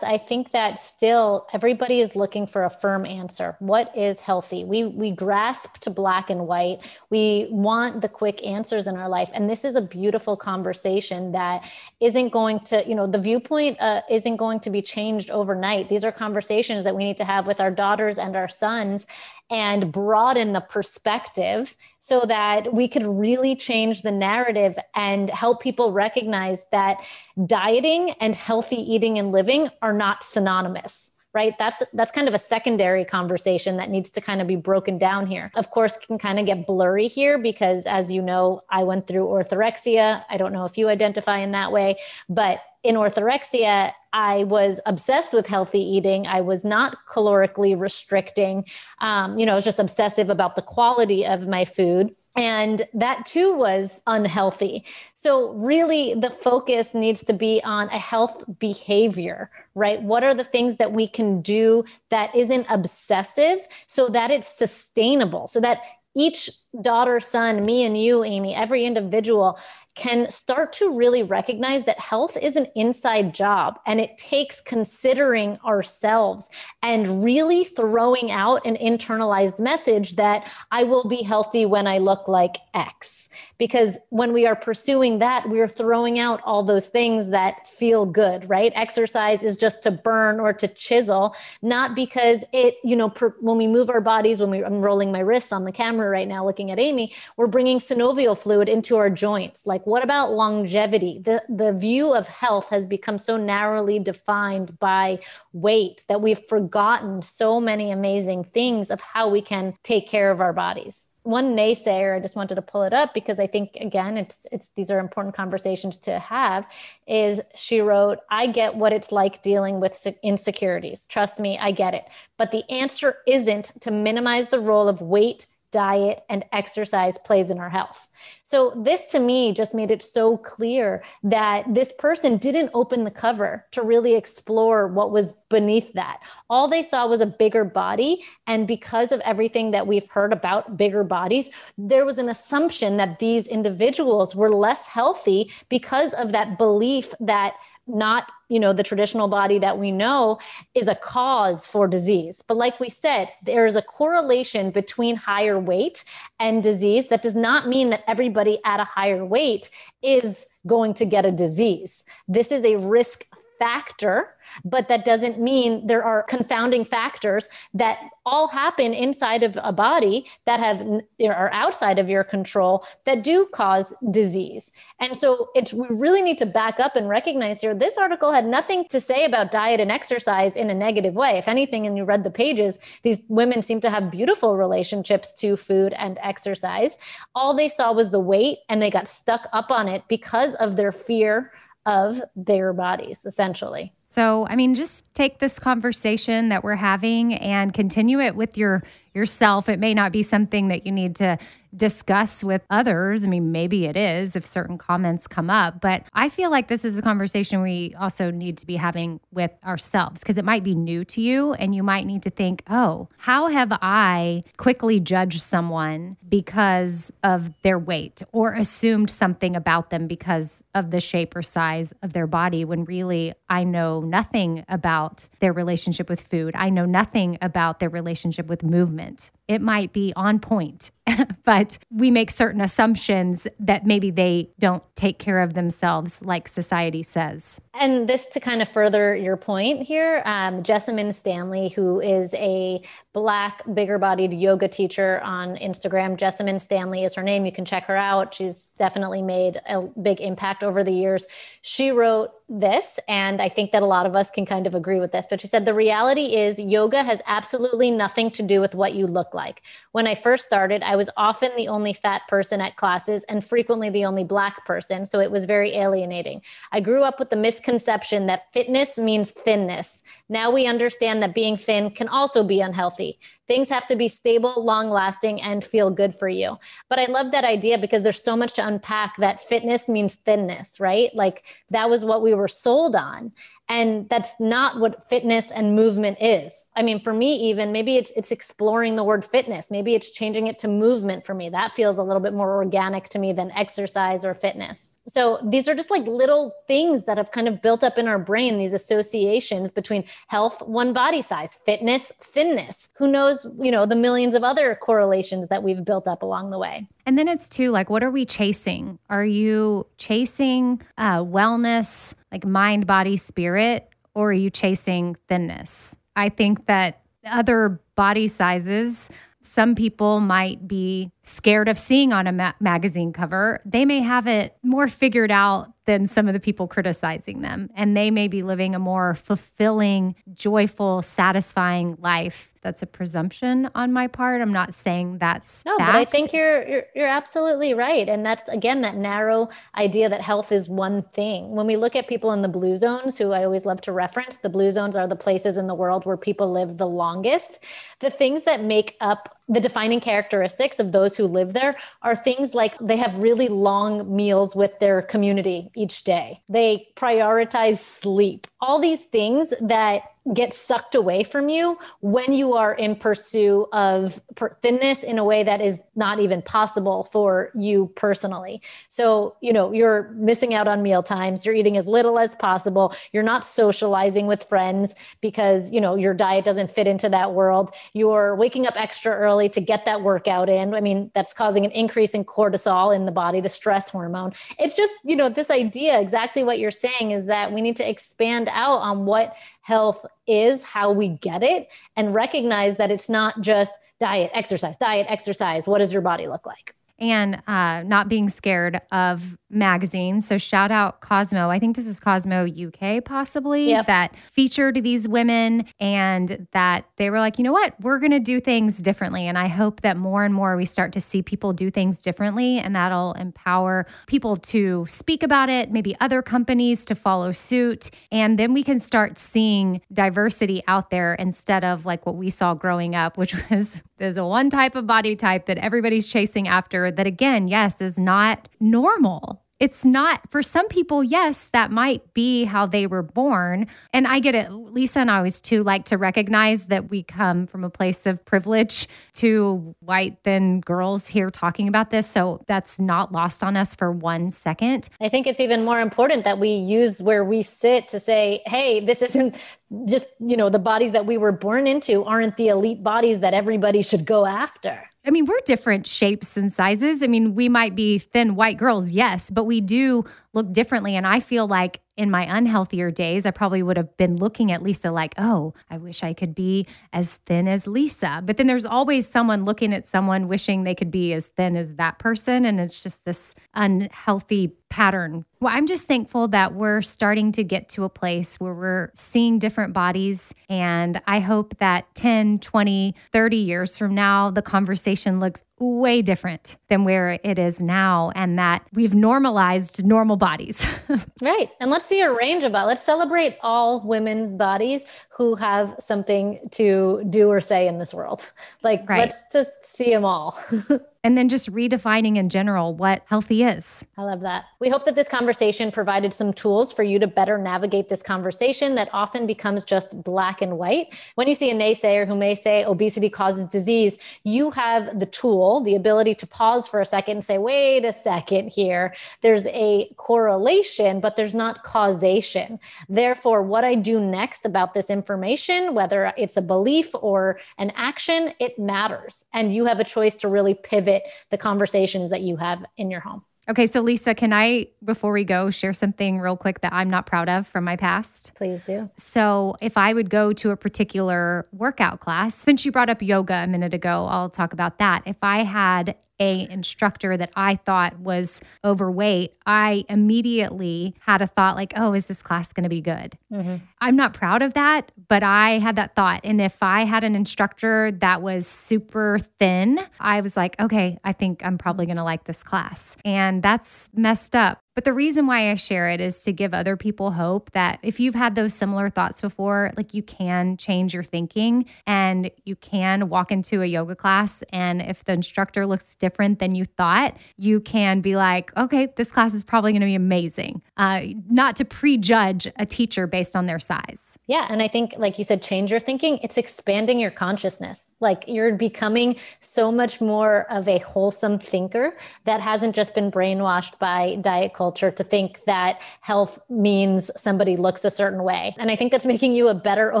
I 0.02 0.18
think 0.18 0.52
that 0.52 0.78
still 0.78 1.46
everybody 1.52 2.00
is 2.00 2.14
looking 2.14 2.46
for 2.46 2.64
a 2.64 2.70
firm 2.70 3.04
answer. 3.04 3.56
What 3.58 3.96
is 3.96 4.20
healthy? 4.20 4.64
We 4.64 4.86
we 4.86 5.10
grasp 5.10 5.78
to 5.80 5.90
black 5.90 6.30
and 6.30 6.46
white. 6.46 6.80
We 7.10 7.48
want 7.50 8.00
the 8.00 8.08
quick 8.08 8.46
answers 8.46 8.86
in 8.86 8.96
our 8.96 9.08
life, 9.08 9.30
and 9.34 9.48
this 9.48 9.64
is 9.64 9.74
a 9.74 9.80
beautiful 9.80 10.36
conversation 10.36 11.32
that 11.32 11.68
isn't 12.00 12.30
going 12.30 12.60
to, 12.60 12.86
you 12.88 12.94
know, 12.94 13.06
the 13.06 13.18
viewpoint 13.18 13.80
uh, 13.80 14.02
isn't 14.08 14.36
going 14.36 14.60
to 14.60 14.70
be 14.70 14.82
changed 14.82 15.30
overnight. 15.30 15.88
These 15.88 16.04
are 16.04 16.12
conversations 16.12 16.84
that 16.84 16.94
we 16.94 17.04
need 17.04 17.16
to 17.18 17.24
have 17.24 17.46
with 17.46 17.60
our 17.60 17.70
daughters 17.70 18.18
and 18.18 18.36
our 18.36 18.48
sons, 18.48 19.06
and 19.50 19.90
broaden 19.92 20.52
the 20.52 20.60
perspective 20.60 21.76
so 22.00 22.20
that 22.20 22.72
we 22.72 22.88
could 22.88 23.06
really 23.06 23.56
change 23.56 24.02
the 24.02 24.12
narrative 24.12 24.78
and 24.94 25.30
help 25.30 25.62
people 25.62 25.92
recognize 25.92 26.64
that 26.72 27.04
dieting 27.46 28.10
and 28.20 28.36
healthy 28.36 28.76
eating 28.76 29.18
and 29.18 29.32
living 29.32 29.68
are 29.82 29.92
not 29.92 30.22
synonymous 30.22 31.10
right? 31.34 31.54
That's 31.58 31.82
that's 31.92 32.10
kind 32.10 32.26
of 32.26 32.34
a 32.34 32.38
secondary 32.38 33.04
conversation 33.04 33.76
that 33.76 33.90
needs 33.90 34.10
to 34.10 34.20
kind 34.20 34.40
of 34.40 34.46
be 34.46 34.56
broken 34.56 34.98
down 34.98 35.26
here. 35.26 35.50
Of 35.54 35.70
course 35.70 35.96
can 35.96 36.18
kind 36.18 36.38
of 36.38 36.46
get 36.46 36.66
blurry 36.66 37.06
here 37.06 37.38
because 37.38 37.84
as 37.84 38.10
you 38.10 38.22
know 38.22 38.62
i 38.70 38.82
went 38.82 39.06
through 39.06 39.26
orthorexia. 39.26 40.24
I 40.28 40.36
don't 40.36 40.52
know 40.52 40.64
if 40.64 40.78
you 40.78 40.88
identify 40.88 41.38
in 41.38 41.52
that 41.52 41.70
way 41.70 41.96
but 42.28 42.60
in 42.82 42.94
orthorexia, 42.94 43.92
I 44.12 44.44
was 44.44 44.80
obsessed 44.86 45.32
with 45.32 45.46
healthy 45.46 45.80
eating. 45.80 46.26
I 46.26 46.40
was 46.40 46.64
not 46.64 46.96
calorically 47.08 47.78
restricting. 47.78 48.64
Um, 49.00 49.38
you 49.38 49.44
know, 49.44 49.52
I 49.52 49.54
was 49.56 49.64
just 49.64 49.78
obsessive 49.78 50.30
about 50.30 50.56
the 50.56 50.62
quality 50.62 51.26
of 51.26 51.46
my 51.48 51.64
food. 51.64 52.14
And 52.36 52.86
that 52.94 53.26
too 53.26 53.54
was 53.54 54.00
unhealthy. 54.06 54.84
So, 55.14 55.50
really, 55.50 56.14
the 56.14 56.30
focus 56.30 56.94
needs 56.94 57.24
to 57.24 57.32
be 57.32 57.60
on 57.64 57.88
a 57.88 57.98
health 57.98 58.44
behavior, 58.58 59.50
right? 59.74 60.00
What 60.00 60.22
are 60.22 60.34
the 60.34 60.44
things 60.44 60.76
that 60.76 60.92
we 60.92 61.08
can 61.08 61.42
do 61.42 61.84
that 62.10 62.34
isn't 62.34 62.66
obsessive 62.70 63.58
so 63.88 64.08
that 64.08 64.30
it's 64.30 64.46
sustainable, 64.46 65.48
so 65.48 65.60
that 65.60 65.80
each 66.14 66.50
daughter, 66.80 67.20
son, 67.20 67.64
me 67.64 67.84
and 67.84 67.96
you, 67.96 68.24
Amy, 68.24 68.54
every 68.54 68.84
individual 68.84 69.58
can 69.98 70.30
start 70.30 70.72
to 70.72 70.96
really 70.96 71.24
recognize 71.24 71.82
that 71.84 71.98
health 71.98 72.36
is 72.36 72.54
an 72.54 72.68
inside 72.76 73.34
job 73.34 73.80
and 73.84 74.00
it 74.00 74.16
takes 74.16 74.60
considering 74.60 75.58
ourselves 75.66 76.48
and 76.84 77.24
really 77.24 77.64
throwing 77.64 78.30
out 78.30 78.64
an 78.64 78.76
internalized 78.76 79.58
message 79.58 80.14
that 80.14 80.48
I 80.70 80.84
will 80.84 81.08
be 81.08 81.22
healthy 81.22 81.66
when 81.66 81.88
I 81.88 81.98
look 81.98 82.28
like 82.28 82.58
X. 82.74 83.28
Because 83.58 83.98
when 84.10 84.32
we 84.32 84.46
are 84.46 84.54
pursuing 84.54 85.18
that, 85.18 85.48
we 85.48 85.58
are 85.58 85.68
throwing 85.68 86.20
out 86.20 86.40
all 86.44 86.62
those 86.62 86.88
things 86.88 87.30
that 87.30 87.66
feel 87.66 88.06
good, 88.06 88.48
right? 88.48 88.72
Exercise 88.76 89.42
is 89.42 89.56
just 89.56 89.82
to 89.82 89.90
burn 89.90 90.38
or 90.38 90.52
to 90.52 90.68
chisel, 90.68 91.34
not 91.60 91.96
because 91.96 92.44
it, 92.52 92.76
you 92.84 92.94
know, 92.94 93.10
per, 93.10 93.34
when 93.40 93.58
we 93.58 93.66
move 93.66 93.90
our 93.90 94.00
bodies, 94.00 94.38
when 94.38 94.50
we, 94.50 94.64
I'm 94.64 94.80
rolling 94.80 95.10
my 95.10 95.20
wrists 95.20 95.52
on 95.52 95.64
the 95.64 95.72
camera 95.72 96.08
right 96.08 96.28
now 96.28 96.46
looking 96.46 96.70
at 96.70 96.78
Amy, 96.78 97.12
we're 97.36 97.48
bringing 97.48 97.80
synovial 97.80 98.38
fluid 98.38 98.68
into 98.68 98.96
our 98.96 99.10
joints. 99.10 99.66
Like, 99.66 99.87
what 99.88 100.04
about 100.04 100.32
longevity? 100.32 101.20
The, 101.24 101.42
the 101.48 101.72
view 101.72 102.14
of 102.14 102.28
health 102.28 102.68
has 102.70 102.86
become 102.86 103.18
so 103.18 103.36
narrowly 103.36 103.98
defined 103.98 104.78
by 104.78 105.20
weight 105.52 106.04
that 106.08 106.20
we've 106.20 106.42
forgotten 106.46 107.22
so 107.22 107.58
many 107.58 107.90
amazing 107.90 108.44
things 108.44 108.90
of 108.90 109.00
how 109.00 109.28
we 109.28 109.40
can 109.40 109.74
take 109.82 110.06
care 110.06 110.30
of 110.30 110.40
our 110.40 110.52
bodies. 110.52 111.08
One 111.22 111.56
naysayer 111.56 112.16
i 112.16 112.20
just 112.20 112.36
wanted 112.36 112.54
to 112.54 112.62
pull 112.62 112.84
it 112.84 112.94
up 112.94 113.12
because 113.12 113.38
i 113.38 113.46
think 113.46 113.76
again 113.78 114.16
it's 114.16 114.46
it's 114.50 114.70
these 114.76 114.90
are 114.90 114.98
important 114.98 115.34
conversations 115.34 115.98
to 115.98 116.18
have 116.18 116.66
is 117.06 117.38
she 117.54 117.82
wrote 117.82 118.20
i 118.30 118.46
get 118.46 118.76
what 118.76 118.94
it's 118.94 119.12
like 119.12 119.42
dealing 119.42 119.78
with 119.78 120.06
insecurities. 120.22 121.06
Trust 121.06 121.38
me 121.38 121.58
i 121.58 121.70
get 121.70 121.92
it. 121.92 122.04
But 122.38 122.50
the 122.50 122.64
answer 122.70 123.18
isn't 123.26 123.72
to 123.82 123.90
minimize 123.90 124.48
the 124.48 124.60
role 124.60 124.88
of 124.88 125.02
weight 125.02 125.44
diet 125.70 126.22
and 126.28 126.44
exercise 126.52 127.18
plays 127.18 127.50
in 127.50 127.58
our 127.58 127.68
health. 127.68 128.08
So, 128.42 128.72
this 128.76 129.10
to 129.12 129.20
me 129.20 129.52
just 129.52 129.74
made 129.74 129.90
it 129.90 130.02
so 130.02 130.36
clear 130.36 131.02
that 131.22 131.72
this 131.72 131.92
person 131.92 132.36
didn't 132.36 132.70
open 132.74 133.04
the 133.04 133.10
cover 133.10 133.66
to 133.72 133.82
really 133.82 134.14
explore 134.14 134.88
what 134.88 135.10
was 135.10 135.34
beneath 135.48 135.92
that. 135.92 136.20
All 136.50 136.68
they 136.68 136.82
saw 136.82 137.06
was 137.06 137.20
a 137.20 137.26
bigger 137.26 137.64
body. 137.64 138.24
And 138.46 138.66
because 138.66 139.12
of 139.12 139.20
everything 139.20 139.70
that 139.72 139.86
we've 139.86 140.08
heard 140.08 140.32
about 140.32 140.76
bigger 140.76 141.04
bodies, 141.04 141.50
there 141.76 142.04
was 142.04 142.18
an 142.18 142.28
assumption 142.28 142.96
that 142.96 143.18
these 143.18 143.46
individuals 143.46 144.34
were 144.34 144.50
less 144.50 144.86
healthy 144.86 145.52
because 145.68 146.14
of 146.14 146.32
that 146.32 146.58
belief 146.58 147.14
that 147.20 147.54
not 147.88 148.30
you 148.48 148.60
know 148.60 148.72
the 148.72 148.82
traditional 148.82 149.28
body 149.28 149.58
that 149.58 149.78
we 149.78 149.90
know 149.90 150.38
is 150.74 150.88
a 150.88 150.94
cause 150.94 151.66
for 151.66 151.86
disease. 151.86 152.42
But 152.46 152.56
like 152.56 152.80
we 152.80 152.88
said 152.88 153.30
there 153.42 153.66
is 153.66 153.76
a 153.76 153.82
correlation 153.82 154.70
between 154.70 155.16
higher 155.16 155.58
weight 155.58 156.04
and 156.38 156.62
disease 156.62 157.08
that 157.08 157.22
does 157.22 157.36
not 157.36 157.68
mean 157.68 157.90
that 157.90 158.04
everybody 158.06 158.58
at 158.64 158.80
a 158.80 158.84
higher 158.84 159.24
weight 159.24 159.70
is 160.02 160.46
going 160.66 160.94
to 160.94 161.04
get 161.04 161.26
a 161.26 161.32
disease. 161.32 162.04
This 162.26 162.52
is 162.52 162.64
a 162.64 162.76
risk 162.76 163.24
factor 163.58 164.34
but 164.64 164.88
that 164.88 165.04
doesn't 165.04 165.40
mean 165.40 165.86
there 165.86 166.04
are 166.04 166.22
confounding 166.22 166.84
factors 166.84 167.48
that 167.74 167.98
all 168.26 168.48
happen 168.48 168.92
inside 168.92 169.42
of 169.42 169.58
a 169.62 169.72
body 169.72 170.26
that 170.44 170.60
have 170.60 170.82
are 171.22 171.50
outside 171.52 171.98
of 171.98 172.08
your 172.08 172.24
control 172.24 172.84
that 173.04 173.24
do 173.24 173.46
cause 173.52 173.94
disease. 174.10 174.70
And 175.00 175.16
so 175.16 175.48
it's 175.54 175.72
we 175.72 175.86
really 175.90 176.22
need 176.22 176.38
to 176.38 176.46
back 176.46 176.78
up 176.78 176.96
and 176.96 177.08
recognize 177.08 177.60
here 177.60 177.74
this 177.74 177.96
article 177.96 178.32
had 178.32 178.46
nothing 178.46 178.86
to 178.88 179.00
say 179.00 179.24
about 179.24 179.50
diet 179.50 179.80
and 179.80 179.90
exercise 179.90 180.56
in 180.56 180.70
a 180.70 180.74
negative 180.74 181.14
way. 181.14 181.38
If 181.38 181.48
anything, 181.48 181.86
and 181.86 181.96
you 181.96 182.04
read 182.04 182.24
the 182.24 182.30
pages, 182.30 182.78
these 183.02 183.18
women 183.28 183.62
seem 183.62 183.80
to 183.80 183.90
have 183.90 184.10
beautiful 184.10 184.56
relationships 184.56 185.34
to 185.34 185.56
food 185.56 185.94
and 185.94 186.18
exercise. 186.22 186.96
All 187.34 187.54
they 187.54 187.68
saw 187.68 187.92
was 187.92 188.10
the 188.10 188.20
weight 188.20 188.58
and 188.68 188.80
they 188.80 188.90
got 188.90 189.08
stuck 189.08 189.48
up 189.52 189.70
on 189.70 189.88
it 189.88 190.02
because 190.08 190.54
of 190.56 190.76
their 190.76 190.92
fear 190.92 191.52
of 191.86 192.20
their 192.36 192.72
bodies, 192.72 193.24
essentially. 193.24 193.92
So, 194.08 194.46
I 194.48 194.56
mean, 194.56 194.74
just 194.74 195.14
take 195.14 195.38
this 195.38 195.58
conversation 195.58 196.48
that 196.48 196.64
we're 196.64 196.76
having 196.76 197.34
and 197.34 197.72
continue 197.74 198.20
it 198.20 198.34
with 198.34 198.56
your 198.56 198.82
yourself. 199.14 199.68
It 199.68 199.78
may 199.78 199.94
not 199.94 200.12
be 200.12 200.22
something 200.22 200.68
that 200.68 200.86
you 200.86 200.92
need 200.92 201.16
to 201.16 201.38
discuss 201.76 202.42
with 202.42 202.62
others. 202.70 203.24
I 203.24 203.26
mean, 203.26 203.52
maybe 203.52 203.86
it 203.86 203.96
is 203.96 204.36
if 204.36 204.46
certain 204.46 204.78
comments 204.78 205.26
come 205.26 205.50
up, 205.50 205.80
but 205.80 206.04
I 206.12 206.28
feel 206.28 206.50
like 206.50 206.68
this 206.68 206.84
is 206.84 206.98
a 206.98 207.02
conversation 207.02 207.62
we 207.62 207.94
also 207.98 208.30
need 208.30 208.58
to 208.58 208.66
be 208.66 208.76
having 208.76 209.20
with 209.32 209.50
ourselves 209.64 210.20
because 210.20 210.38
it 210.38 210.44
might 210.44 210.64
be 210.64 210.74
new 210.74 211.04
to 211.04 211.20
you 211.20 211.52
and 211.54 211.74
you 211.74 211.82
might 211.82 212.06
need 212.06 212.22
to 212.22 212.30
think, 212.30 212.62
oh, 212.68 213.08
how 213.16 213.48
have 213.48 213.72
I 213.82 214.42
quickly 214.56 215.00
judged 215.00 215.40
someone 215.40 216.16
because 216.28 217.12
of 217.22 217.50
their 217.62 217.78
weight 217.78 218.22
or 218.32 218.52
assumed 218.52 219.10
something 219.10 219.56
about 219.56 219.90
them 219.90 220.06
because 220.06 220.64
of 220.74 220.90
the 220.90 221.00
shape 221.00 221.36
or 221.36 221.42
size 221.42 221.92
of 222.02 222.12
their 222.12 222.26
body 222.26 222.64
when 222.64 222.84
really 222.84 223.34
I 223.48 223.64
know 223.64 224.00
nothing 224.00 224.64
about 224.68 225.28
their 225.40 225.52
relationship 225.52 226.08
with 226.08 226.20
food. 226.20 226.54
I 226.56 226.70
know 226.70 226.84
nothing 226.84 227.38
about 227.40 227.80
their 227.80 227.90
relationship 227.90 228.46
with 228.46 228.62
movement 228.62 229.30
it 229.48 229.62
might 229.62 229.94
be 229.94 230.12
on 230.14 230.38
point, 230.38 230.90
but 231.44 231.78
we 231.90 232.10
make 232.10 232.30
certain 232.30 232.60
assumptions 232.60 233.46
that 233.58 233.86
maybe 233.86 234.10
they 234.10 234.50
don't 234.58 234.82
take 234.94 235.18
care 235.18 235.40
of 235.40 235.54
themselves 235.54 236.22
like 236.22 236.48
society 236.48 237.02
says. 237.02 237.60
And 237.74 238.08
this 238.08 238.28
to 238.28 238.40
kind 238.40 238.62
of 238.62 238.68
further 238.68 239.14
your 239.14 239.36
point 239.36 239.82
here, 239.82 240.22
um, 240.24 240.62
Jessamyn 240.62 241.14
Stanley, 241.14 241.68
who 241.68 242.00
is 242.00 242.34
a 242.34 242.82
black, 243.12 243.62
bigger 243.74 243.98
bodied 243.98 244.32
yoga 244.32 244.68
teacher 244.68 245.20
on 245.22 245.56
Instagram. 245.56 246.16
Jessamyn 246.16 246.60
Stanley 246.60 247.04
is 247.04 247.14
her 247.14 247.22
name. 247.22 247.46
You 247.46 247.52
can 247.52 247.64
check 247.64 247.84
her 247.84 247.96
out. 247.96 248.34
She's 248.34 248.70
definitely 248.78 249.22
made 249.22 249.60
a 249.66 249.82
big 250.00 250.20
impact 250.20 250.62
over 250.62 250.82
the 250.82 250.92
years. 250.92 251.26
She 251.62 251.90
wrote 251.90 252.32
this, 252.48 252.98
and 253.08 253.42
I 253.42 253.48
think 253.48 253.72
that 253.72 253.82
a 253.82 253.86
lot 253.86 254.06
of 254.06 254.16
us 254.16 254.30
can 254.30 254.46
kind 254.46 254.66
of 254.66 254.74
agree 254.74 255.00
with 255.00 255.12
this. 255.12 255.26
But 255.28 255.40
she 255.40 255.46
said, 255.46 255.66
The 255.66 255.74
reality 255.74 256.36
is, 256.36 256.58
yoga 256.58 257.02
has 257.02 257.20
absolutely 257.26 257.90
nothing 257.90 258.30
to 258.32 258.42
do 258.42 258.60
with 258.60 258.74
what 258.74 258.94
you 258.94 259.06
look 259.06 259.34
like. 259.34 259.62
When 259.92 260.06
I 260.06 260.14
first 260.14 260.44
started, 260.44 260.82
I 260.82 260.96
was 260.96 261.10
often 261.16 261.50
the 261.56 261.68
only 261.68 261.92
fat 261.92 262.22
person 262.26 262.60
at 262.60 262.76
classes 262.76 263.24
and 263.24 263.44
frequently 263.44 263.90
the 263.90 264.06
only 264.06 264.24
black 264.24 264.64
person. 264.64 265.04
So 265.04 265.20
it 265.20 265.30
was 265.30 265.44
very 265.44 265.76
alienating. 265.76 266.40
I 266.72 266.80
grew 266.80 267.02
up 267.02 267.18
with 267.18 267.30
the 267.30 267.36
misconception 267.36 268.26
that 268.26 268.52
fitness 268.52 268.98
means 268.98 269.30
thinness. 269.30 270.02
Now 270.28 270.50
we 270.50 270.66
understand 270.66 271.22
that 271.22 271.34
being 271.34 271.56
thin 271.56 271.90
can 271.90 272.08
also 272.08 272.42
be 272.42 272.60
unhealthy. 272.60 273.18
Things 273.48 273.68
have 273.70 273.86
to 273.88 273.96
be 273.96 274.08
stable, 274.08 274.62
long 274.62 274.90
lasting, 274.90 275.40
and 275.40 275.64
feel 275.64 275.90
good 275.90 276.14
for 276.14 276.28
you. 276.28 276.58
But 276.88 276.98
I 276.98 277.06
love 277.06 277.32
that 277.32 277.44
idea 277.44 277.78
because 277.78 278.02
there's 278.02 278.22
so 278.22 278.36
much 278.36 278.52
to 278.54 278.66
unpack 278.66 279.16
that 279.16 279.40
fitness 279.40 279.88
means 279.88 280.16
thinness, 280.16 280.78
right? 280.78 281.10
Like 281.14 281.44
that 281.70 281.90
was 281.90 282.04
what 282.04 282.22
we 282.22 282.34
were 282.34 282.48
sold 282.48 282.94
on. 282.94 283.32
And 283.68 284.08
that's 284.08 284.40
not 284.40 284.80
what 284.80 285.08
fitness 285.10 285.50
and 285.50 285.76
movement 285.76 286.16
is. 286.20 286.66
I 286.74 286.82
mean, 286.82 287.00
for 287.00 287.12
me, 287.12 287.34
even 287.50 287.70
maybe 287.70 287.96
it's 287.96 288.12
it's 288.16 288.30
exploring 288.30 288.96
the 288.96 289.04
word 289.04 289.24
fitness. 289.24 289.70
Maybe 289.70 289.94
it's 289.94 290.10
changing 290.10 290.46
it 290.46 290.58
to 290.60 290.68
movement 290.68 291.26
for 291.26 291.34
me. 291.34 291.50
That 291.50 291.74
feels 291.74 291.98
a 291.98 292.02
little 292.02 292.22
bit 292.22 292.32
more 292.32 292.56
organic 292.56 293.10
to 293.10 293.18
me 293.18 293.32
than 293.32 293.50
exercise 293.50 294.24
or 294.24 294.32
fitness. 294.32 294.90
So 295.08 295.38
these 295.42 295.68
are 295.68 295.74
just 295.74 295.90
like 295.90 296.06
little 296.06 296.54
things 296.66 297.04
that 297.04 297.16
have 297.16 297.32
kind 297.32 297.48
of 297.48 297.62
built 297.62 297.82
up 297.82 297.96
in 297.96 298.06
our 298.06 298.18
brain, 298.18 298.58
these 298.58 298.74
associations 298.74 299.70
between 299.70 300.04
health, 300.28 300.60
one 300.62 300.92
body 300.92 301.22
size, 301.22 301.58
fitness, 301.64 302.12
thinness. 302.20 302.90
Who 302.98 303.08
knows, 303.08 303.46
you 303.58 303.70
know, 303.70 303.86
the 303.86 303.96
millions 303.96 304.34
of 304.34 304.44
other 304.44 304.74
correlations 304.74 305.48
that 305.48 305.62
we've 305.62 305.84
built 305.84 306.06
up 306.06 306.22
along 306.22 306.50
the 306.50 306.58
way. 306.58 306.86
And 307.08 307.16
then 307.16 307.26
it's 307.26 307.48
too 307.48 307.70
like, 307.70 307.88
what 307.88 308.02
are 308.02 308.10
we 308.10 308.26
chasing? 308.26 308.98
Are 309.08 309.24
you 309.24 309.86
chasing 309.96 310.82
uh, 310.98 311.20
wellness, 311.20 312.12
like 312.30 312.44
mind, 312.44 312.86
body, 312.86 313.16
spirit, 313.16 313.88
or 314.14 314.28
are 314.28 314.34
you 314.34 314.50
chasing 314.50 315.16
thinness? 315.26 315.96
I 316.16 316.28
think 316.28 316.66
that 316.66 317.00
other 317.24 317.80
body 317.94 318.28
sizes 318.28 319.08
some 319.40 319.74
people 319.74 320.20
might 320.20 320.68
be 320.68 321.10
scared 321.28 321.68
of 321.68 321.78
seeing 321.78 322.12
on 322.12 322.26
a 322.26 322.32
ma- 322.32 322.52
magazine 322.60 323.12
cover. 323.12 323.60
They 323.64 323.84
may 323.84 324.00
have 324.00 324.26
it 324.26 324.56
more 324.62 324.88
figured 324.88 325.30
out 325.30 325.72
than 325.88 326.06
some 326.06 326.28
of 326.28 326.34
the 326.34 326.40
people 326.40 326.68
criticizing 326.68 327.40
them. 327.40 327.70
And 327.74 327.96
they 327.96 328.10
may 328.10 328.28
be 328.28 328.42
living 328.42 328.74
a 328.74 328.78
more 328.78 329.14
fulfilling, 329.14 330.14
joyful, 330.34 331.00
satisfying 331.00 331.96
life. 332.02 332.52
That's 332.60 332.82
a 332.82 332.86
presumption 332.86 333.70
on 333.74 333.94
my 333.94 334.06
part. 334.06 334.42
I'm 334.42 334.52
not 334.52 334.74
saying 334.74 335.16
that's 335.16 335.64
no, 335.64 335.78
fact. 335.78 335.92
but 335.92 335.98
I 335.98 336.04
think 336.04 336.34
you're, 336.34 336.68
you're 336.68 336.84
you're 336.94 337.08
absolutely 337.08 337.72
right. 337.72 338.06
And 338.06 338.26
that's 338.26 338.46
again 338.50 338.82
that 338.82 338.96
narrow 338.96 339.48
idea 339.76 340.10
that 340.10 340.20
health 340.20 340.52
is 340.52 340.68
one 340.68 341.02
thing. 341.04 341.52
When 341.52 341.66
we 341.66 341.76
look 341.76 341.96
at 341.96 342.06
people 342.06 342.32
in 342.32 342.42
the 342.42 342.48
blue 342.48 342.76
zones, 342.76 343.16
who 343.16 343.32
I 343.32 343.44
always 343.44 343.64
love 343.64 343.80
to 343.82 343.92
reference, 343.92 344.38
the 344.38 344.50
blue 344.50 344.70
zones 344.70 344.94
are 344.94 345.06
the 345.06 345.16
places 345.16 345.56
in 345.56 345.68
the 345.68 345.74
world 345.74 346.04
where 346.04 346.18
people 346.18 346.52
live 346.52 346.76
the 346.76 346.86
longest. 346.86 347.64
The 348.00 348.10
things 348.10 348.42
that 348.42 348.62
make 348.62 348.96
up 349.00 349.37
the 349.48 349.60
defining 349.60 350.00
characteristics 350.00 350.78
of 350.78 350.92
those 350.92 351.16
who 351.16 351.24
live 351.24 351.52
there 351.52 351.76
are 352.02 352.14
things 352.14 352.54
like 352.54 352.76
they 352.78 352.96
have 352.96 353.16
really 353.16 353.48
long 353.48 354.14
meals 354.14 354.54
with 354.54 354.78
their 354.78 355.02
community 355.02 355.70
each 355.74 356.04
day. 356.04 356.42
They 356.48 356.88
prioritize 356.96 357.78
sleep. 357.78 358.46
All 358.60 358.80
these 358.80 359.04
things 359.04 359.52
that 359.60 360.02
get 360.34 360.52
sucked 360.52 360.94
away 360.94 361.22
from 361.22 361.48
you 361.48 361.78
when 362.00 362.32
you 362.32 362.54
are 362.54 362.74
in 362.74 362.94
pursuit 362.94 363.66
of 363.72 364.20
thinness 364.62 365.02
in 365.02 365.18
a 365.18 365.24
way 365.24 365.42
that 365.42 365.60
is 365.60 365.80
not 365.96 366.20
even 366.20 366.42
possible 366.42 367.04
for 367.04 367.50
you 367.54 367.90
personally. 367.96 368.60
So, 368.88 369.36
you 369.40 369.52
know, 369.52 369.72
you're 369.72 370.10
missing 370.14 370.54
out 370.54 370.68
on 370.68 370.82
meal 370.82 371.02
times, 371.02 371.46
you're 371.46 371.54
eating 371.54 371.76
as 371.76 371.86
little 371.86 372.18
as 372.18 372.34
possible, 372.34 372.94
you're 373.12 373.22
not 373.22 373.44
socializing 373.44 374.26
with 374.26 374.44
friends 374.44 374.94
because, 375.20 375.70
you 375.70 375.80
know, 375.80 375.96
your 375.96 376.14
diet 376.14 376.44
doesn't 376.44 376.70
fit 376.70 376.86
into 376.86 377.08
that 377.08 377.32
world. 377.32 377.70
You're 377.94 378.34
waking 378.36 378.66
up 378.66 378.74
extra 378.76 379.12
early 379.12 379.48
to 379.50 379.60
get 379.60 379.84
that 379.86 380.02
workout 380.02 380.48
in. 380.48 380.74
I 380.74 380.80
mean, 380.80 381.10
that's 381.14 381.32
causing 381.32 381.64
an 381.64 381.70
increase 381.72 382.10
in 382.10 382.24
cortisol 382.24 382.94
in 382.94 383.06
the 383.06 383.12
body, 383.12 383.40
the 383.40 383.48
stress 383.48 383.88
hormone. 383.90 384.32
It's 384.58 384.74
just, 384.74 384.92
you 385.04 385.16
know, 385.16 385.28
this 385.28 385.50
idea 385.50 386.00
exactly 386.00 386.44
what 386.44 386.58
you're 386.58 386.70
saying 386.70 387.12
is 387.12 387.26
that 387.26 387.52
we 387.52 387.60
need 387.60 387.76
to 387.76 387.88
expand 387.88 388.48
out 388.52 388.78
on 388.78 389.06
what 389.06 389.36
health 389.68 390.06
is, 390.26 390.62
how 390.62 390.90
we 390.90 391.08
get 391.08 391.42
it, 391.42 391.68
and 391.94 392.14
recognize 392.14 392.78
that 392.78 392.90
it's 392.90 393.10
not 393.10 393.38
just 393.42 393.74
diet, 394.00 394.30
exercise, 394.32 394.78
diet, 394.78 395.06
exercise. 395.10 395.66
What 395.66 395.80
does 395.80 395.92
your 395.92 396.00
body 396.00 396.26
look 396.26 396.46
like? 396.46 396.74
And 396.98 397.42
uh, 397.46 397.82
not 397.84 398.08
being 398.08 398.28
scared 398.28 398.80
of 398.90 399.36
magazines. 399.50 400.26
So 400.26 400.36
shout 400.36 400.70
out 400.70 401.00
Cosmo. 401.00 401.48
I 401.48 401.58
think 401.58 401.76
this 401.76 401.86
was 401.86 402.00
Cosmo 402.00 402.46
UK 402.46 403.04
possibly 403.04 403.70
yep. 403.70 403.86
that 403.86 404.14
featured 404.32 404.82
these 404.82 405.08
women 405.08 405.64
and 405.80 406.46
that 406.52 406.84
they 406.96 407.08
were 407.08 407.20
like, 407.20 407.38
you 407.38 407.44
know 407.44 407.52
what, 407.52 407.74
we're 407.80 407.98
going 407.98 408.12
to 408.12 408.20
do 408.20 408.40
things 408.40 408.82
differently. 408.82 409.26
And 409.26 409.38
I 409.38 409.48
hope 409.48 409.80
that 409.82 409.96
more 409.96 410.24
and 410.24 410.34
more 410.34 410.56
we 410.56 410.64
start 410.64 410.92
to 410.92 411.00
see 411.00 411.22
people 411.22 411.52
do 411.52 411.70
things 411.70 412.02
differently 412.02 412.58
and 412.58 412.74
that'll 412.74 413.12
empower 413.14 413.86
people 414.06 414.36
to 414.36 414.84
speak 414.88 415.22
about 415.22 415.48
it, 415.48 415.70
maybe 415.70 415.96
other 416.00 416.20
companies 416.20 416.84
to 416.86 416.94
follow 416.94 417.32
suit. 417.32 417.90
And 418.12 418.38
then 418.38 418.52
we 418.52 418.62
can 418.62 418.80
start 418.80 419.16
seeing 419.16 419.80
diversity 419.92 420.62
out 420.68 420.90
there 420.90 421.14
instead 421.14 421.64
of 421.64 421.86
like 421.86 422.04
what 422.04 422.16
we 422.16 422.28
saw 422.28 422.52
growing 422.54 422.94
up, 422.94 423.16
which 423.16 423.34
was 423.50 423.80
there's 423.96 424.16
a 424.16 424.24
one 424.24 424.50
type 424.50 424.76
of 424.76 424.86
body 424.86 425.16
type 425.16 425.46
that 425.46 425.58
everybody's 425.58 426.06
chasing 426.06 426.46
after 426.48 426.87
that 426.90 427.06
again, 427.06 427.48
yes, 427.48 427.80
is 427.80 427.98
not 427.98 428.48
normal. 428.60 429.42
It's 429.60 429.84
not 429.84 430.20
for 430.30 430.40
some 430.40 430.68
people, 430.68 431.02
yes, 431.02 431.46
that 431.46 431.72
might 431.72 432.14
be 432.14 432.44
how 432.44 432.66
they 432.66 432.86
were 432.86 433.02
born. 433.02 433.66
And 433.92 434.06
I 434.06 434.20
get 434.20 434.36
it. 434.36 434.52
Lisa 434.52 435.00
and 435.00 435.10
I 435.10 435.16
always 435.16 435.40
too 435.40 435.64
like 435.64 435.86
to 435.86 435.98
recognize 435.98 436.66
that 436.66 436.90
we 436.90 437.02
come 437.02 437.48
from 437.48 437.64
a 437.64 437.70
place 437.70 438.06
of 438.06 438.24
privilege 438.24 438.86
to 439.14 439.74
white 439.80 440.18
thin 440.22 440.60
girls 440.60 441.08
here 441.08 441.28
talking 441.28 441.66
about 441.66 441.90
this. 441.90 442.08
So 442.08 442.44
that's 442.46 442.78
not 442.78 443.10
lost 443.10 443.42
on 443.42 443.56
us 443.56 443.74
for 443.74 443.90
one 443.90 444.30
second. 444.30 444.90
I 445.00 445.08
think 445.08 445.26
it's 445.26 445.40
even 445.40 445.64
more 445.64 445.80
important 445.80 446.22
that 446.22 446.38
we 446.38 446.50
use 446.50 447.02
where 447.02 447.24
we 447.24 447.42
sit 447.42 447.88
to 447.88 447.98
say, 447.98 448.42
hey, 448.46 448.78
this 448.78 449.02
isn't 449.02 449.36
just, 449.84 450.06
you 450.18 450.36
know, 450.36 450.48
the 450.48 450.58
bodies 450.58 450.92
that 450.92 451.04
we 451.04 451.18
were 451.18 451.32
born 451.32 451.66
into 451.66 452.04
aren't 452.04 452.36
the 452.36 452.48
elite 452.48 452.82
bodies 452.82 453.20
that 453.20 453.34
everybody 453.34 453.82
should 453.82 454.06
go 454.06 454.24
after. 454.24 454.82
I 455.06 455.10
mean, 455.10 455.26
we're 455.26 455.40
different 455.44 455.86
shapes 455.86 456.36
and 456.36 456.52
sizes. 456.52 457.02
I 457.02 457.06
mean, 457.06 457.34
we 457.34 457.48
might 457.48 457.74
be 457.74 457.98
thin 457.98 458.34
white 458.34 458.56
girls, 458.56 458.90
yes, 458.92 459.30
but 459.30 459.44
we 459.44 459.60
do 459.60 460.04
look 460.38 460.52
differently. 460.52 460.96
And 460.96 461.06
I 461.06 461.20
feel 461.20 461.46
like 461.46 461.80
in 461.96 462.10
my 462.12 462.24
unhealthier 462.26 462.94
days, 462.94 463.26
I 463.26 463.32
probably 463.32 463.60
would 463.62 463.76
have 463.76 463.96
been 463.96 464.16
looking 464.16 464.52
at 464.52 464.62
Lisa 464.62 464.92
like, 464.92 465.14
oh, 465.18 465.52
I 465.68 465.78
wish 465.78 466.04
I 466.04 466.14
could 466.14 466.32
be 466.32 466.66
as 466.92 467.16
thin 467.26 467.48
as 467.48 467.66
Lisa. 467.66 468.22
But 468.24 468.36
then 468.36 468.46
there's 468.46 468.64
always 468.64 469.08
someone 469.08 469.44
looking 469.44 469.74
at 469.74 469.86
someone 469.86 470.28
wishing 470.28 470.62
they 470.62 470.76
could 470.76 470.92
be 470.92 471.12
as 471.12 471.26
thin 471.26 471.56
as 471.56 471.74
that 471.74 471.98
person. 471.98 472.44
And 472.44 472.60
it's 472.60 472.82
just 472.82 473.04
this 473.04 473.34
unhealthy 473.52 474.52
pattern. 474.68 475.24
Well, 475.40 475.52
I'm 475.54 475.66
just 475.66 475.86
thankful 475.86 476.28
that 476.28 476.54
we're 476.54 476.82
starting 476.82 477.32
to 477.32 477.42
get 477.42 477.68
to 477.70 477.84
a 477.84 477.88
place 477.88 478.38
where 478.38 478.54
we're 478.54 478.90
seeing 478.94 479.38
different 479.38 479.72
bodies. 479.72 480.32
And 480.48 481.00
I 481.06 481.18
hope 481.20 481.58
that 481.58 481.92
10, 481.96 482.38
20, 482.38 482.94
30 483.12 483.36
years 483.36 483.76
from 483.76 483.94
now, 483.94 484.30
the 484.30 484.42
conversation 484.42 485.18
looks 485.18 485.44
way 485.60 486.02
different 486.02 486.56
than 486.68 486.84
where 486.84 487.18
it 487.22 487.38
is 487.38 487.62
now 487.62 488.10
and 488.14 488.38
that 488.38 488.66
we've 488.72 488.94
normalized 488.94 489.84
normal 489.84 490.16
bodies. 490.16 490.66
right. 491.22 491.50
And 491.60 491.70
let's 491.70 491.86
see 491.86 492.00
a 492.00 492.12
range 492.12 492.44
of 492.44 492.52
bodies. 492.52 492.68
Let's 492.68 492.82
celebrate 492.82 493.36
all 493.42 493.80
women's 493.80 494.32
bodies 494.32 494.84
who 495.18 495.34
have 495.34 495.74
something 495.80 496.38
to 496.52 497.04
do 497.10 497.28
or 497.28 497.40
say 497.40 497.66
in 497.66 497.78
this 497.78 497.92
world. 497.92 498.30
Like, 498.62 498.88
right. 498.88 498.98
let's 498.98 499.22
just 499.32 499.52
see 499.64 499.90
them 499.90 500.04
all. 500.04 500.36
and 501.04 501.16
then 501.16 501.28
just 501.28 501.50
redefining 501.52 502.16
in 502.16 502.28
general 502.28 502.74
what 502.74 503.02
healthy 503.06 503.44
is. 503.44 503.86
I 503.96 504.02
love 504.02 504.20
that. 504.22 504.46
We 504.58 504.68
hope 504.68 504.84
that 504.84 504.96
this 504.96 505.08
conversation 505.08 505.70
provided 505.70 506.12
some 506.12 506.32
tools 506.32 506.72
for 506.72 506.82
you 506.82 506.98
to 506.98 507.06
better 507.06 507.38
navigate 507.38 507.88
this 507.88 508.02
conversation 508.02 508.74
that 508.74 508.90
often 508.92 509.26
becomes 509.26 509.64
just 509.64 510.02
black 510.02 510.42
and 510.42 510.58
white. 510.58 510.88
When 511.14 511.28
you 511.28 511.34
see 511.34 511.50
a 511.50 511.54
naysayer 511.54 512.06
who 512.06 512.16
may 512.16 512.34
say 512.34 512.64
obesity 512.64 513.08
causes 513.08 513.46
disease, 513.46 513.96
you 514.24 514.50
have 514.50 514.98
the 514.98 515.06
tool, 515.06 515.62
the 515.62 515.76
ability 515.76 516.16
to 516.16 516.26
pause 516.26 516.66
for 516.66 516.80
a 516.80 516.86
second 516.86 517.18
and 517.18 517.24
say, 517.24 517.38
wait 517.38 517.84
a 517.84 517.92
second 517.92 518.48
here. 518.48 518.92
There's 519.22 519.46
a 519.46 519.88
correlation, 519.96 521.00
but 521.00 521.14
there's 521.14 521.34
not 521.34 521.62
causation. 521.62 522.58
Therefore, 522.88 523.42
what 523.42 523.64
I 523.64 523.76
do 523.76 524.00
next 524.00 524.44
about 524.44 524.74
this 524.74 524.90
information, 524.90 525.07
whether 525.16 526.12
it's 526.16 526.36
a 526.36 526.42
belief 526.42 526.94
or 526.94 527.38
an 527.56 527.72
action, 527.76 528.32
it 528.38 528.58
matters. 528.58 529.24
And 529.32 529.52
you 529.52 529.66
have 529.66 529.80
a 529.80 529.84
choice 529.84 530.16
to 530.16 530.28
really 530.28 530.54
pivot 530.54 531.02
the 531.30 531.38
conversations 531.38 532.10
that 532.10 532.22
you 532.22 532.36
have 532.36 532.64
in 532.76 532.90
your 532.90 533.00
home. 533.00 533.24
Okay, 533.48 533.66
so 533.66 533.80
Lisa, 533.80 534.14
can 534.14 534.30
I, 534.34 534.66
before 534.84 535.10
we 535.10 535.24
go, 535.24 535.48
share 535.48 535.72
something 535.72 536.20
real 536.20 536.36
quick 536.36 536.60
that 536.60 536.72
I'm 536.74 536.90
not 536.90 537.06
proud 537.06 537.30
of 537.30 537.46
from 537.46 537.64
my 537.64 537.76
past? 537.76 538.34
Please 538.34 538.62
do. 538.62 538.90
So, 538.98 539.56
if 539.62 539.78
I 539.78 539.94
would 539.94 540.10
go 540.10 540.34
to 540.34 540.50
a 540.50 540.56
particular 540.56 541.46
workout 541.50 542.00
class, 542.00 542.34
since 542.34 542.66
you 542.66 542.72
brought 542.72 542.90
up 542.90 543.00
yoga 543.00 543.36
a 543.36 543.46
minute 543.46 543.72
ago, 543.72 544.06
I'll 544.10 544.28
talk 544.28 544.52
about 544.52 544.78
that. 544.80 545.02
If 545.06 545.16
I 545.22 545.44
had 545.44 545.96
a 546.20 546.48
instructor 546.50 547.16
that 547.16 547.30
I 547.36 547.56
thought 547.56 547.98
was 547.98 548.40
overweight, 548.64 549.34
I 549.46 549.84
immediately 549.88 550.94
had 551.00 551.22
a 551.22 551.26
thought 551.26 551.56
like, 551.56 551.72
"Oh, 551.76 551.94
is 551.94 552.06
this 552.06 552.22
class 552.22 552.52
going 552.52 552.64
to 552.64 552.70
be 552.70 552.80
good?" 552.80 553.18
Mm-hmm. 553.32 553.56
I'm 553.80 553.96
not 553.96 554.14
proud 554.14 554.42
of 554.42 554.54
that, 554.54 554.92
but 555.08 555.22
I 555.22 555.58
had 555.58 555.76
that 555.76 555.94
thought. 555.94 556.20
And 556.24 556.40
if 556.40 556.62
I 556.62 556.84
had 556.84 557.04
an 557.04 557.14
instructor 557.14 557.92
that 557.92 558.22
was 558.22 558.46
super 558.46 559.18
thin, 559.38 559.80
I 560.00 560.20
was 560.20 560.36
like, 560.36 560.60
"Okay, 560.60 560.98
I 561.04 561.12
think 561.12 561.44
I'm 561.44 561.58
probably 561.58 561.86
going 561.86 561.96
to 561.96 562.04
like 562.04 562.24
this 562.24 562.42
class." 562.42 562.96
And 563.04 563.42
that's 563.42 563.90
messed 563.94 564.34
up 564.36 564.60
but 564.78 564.84
the 564.84 564.92
reason 564.92 565.26
why 565.26 565.50
I 565.50 565.56
share 565.56 565.88
it 565.88 566.00
is 566.00 566.20
to 566.20 566.32
give 566.32 566.54
other 566.54 566.76
people 566.76 567.10
hope 567.10 567.50
that 567.50 567.80
if 567.82 567.98
you've 567.98 568.14
had 568.14 568.36
those 568.36 568.54
similar 568.54 568.88
thoughts 568.88 569.20
before, 569.20 569.72
like 569.76 569.92
you 569.92 570.04
can 570.04 570.56
change 570.56 570.94
your 570.94 571.02
thinking 571.02 571.64
and 571.84 572.30
you 572.44 572.54
can 572.54 573.08
walk 573.08 573.32
into 573.32 573.60
a 573.60 573.66
yoga 573.66 573.96
class. 573.96 574.44
And 574.52 574.80
if 574.80 575.02
the 575.02 575.14
instructor 575.14 575.66
looks 575.66 575.96
different 575.96 576.38
than 576.38 576.54
you 576.54 576.64
thought, 576.64 577.16
you 577.36 577.58
can 577.58 578.02
be 578.02 578.14
like, 578.14 578.56
okay, 578.56 578.86
this 578.94 579.10
class 579.10 579.34
is 579.34 579.42
probably 579.42 579.72
going 579.72 579.80
to 579.80 579.86
be 579.86 579.96
amazing. 579.96 580.62
Uh, 580.76 581.06
not 581.28 581.56
to 581.56 581.64
prejudge 581.64 582.46
a 582.54 582.64
teacher 582.64 583.08
based 583.08 583.34
on 583.34 583.46
their 583.46 583.58
size. 583.58 584.16
Yeah. 584.28 584.46
And 584.48 584.62
I 584.62 584.68
think, 584.68 584.94
like 584.96 585.18
you 585.18 585.24
said, 585.24 585.42
change 585.42 585.72
your 585.72 585.80
thinking. 585.80 586.18
It's 586.22 586.36
expanding 586.36 587.00
your 587.00 587.10
consciousness. 587.10 587.94
Like 587.98 588.24
you're 588.28 588.54
becoming 588.54 589.16
so 589.40 589.72
much 589.72 590.00
more 590.00 590.42
of 590.52 590.68
a 590.68 590.78
wholesome 590.78 591.40
thinker 591.40 591.96
that 592.26 592.40
hasn't 592.40 592.76
just 592.76 592.94
been 592.94 593.10
brainwashed 593.10 593.78
by 593.80 594.16
diet 594.20 594.52
culture 594.52 594.67
culture 594.68 594.90
to 594.90 595.02
think 595.02 595.44
that 595.44 595.80
health 596.02 596.38
means 596.50 597.10
somebody 597.16 597.56
looks 597.56 597.86
a 597.86 597.90
certain 597.90 598.22
way. 598.22 598.54
And 598.58 598.70
I 598.70 598.76
think 598.76 598.92
that's 598.92 599.06
making 599.06 599.32
you 599.32 599.48
a 599.48 599.54
better 599.54 599.94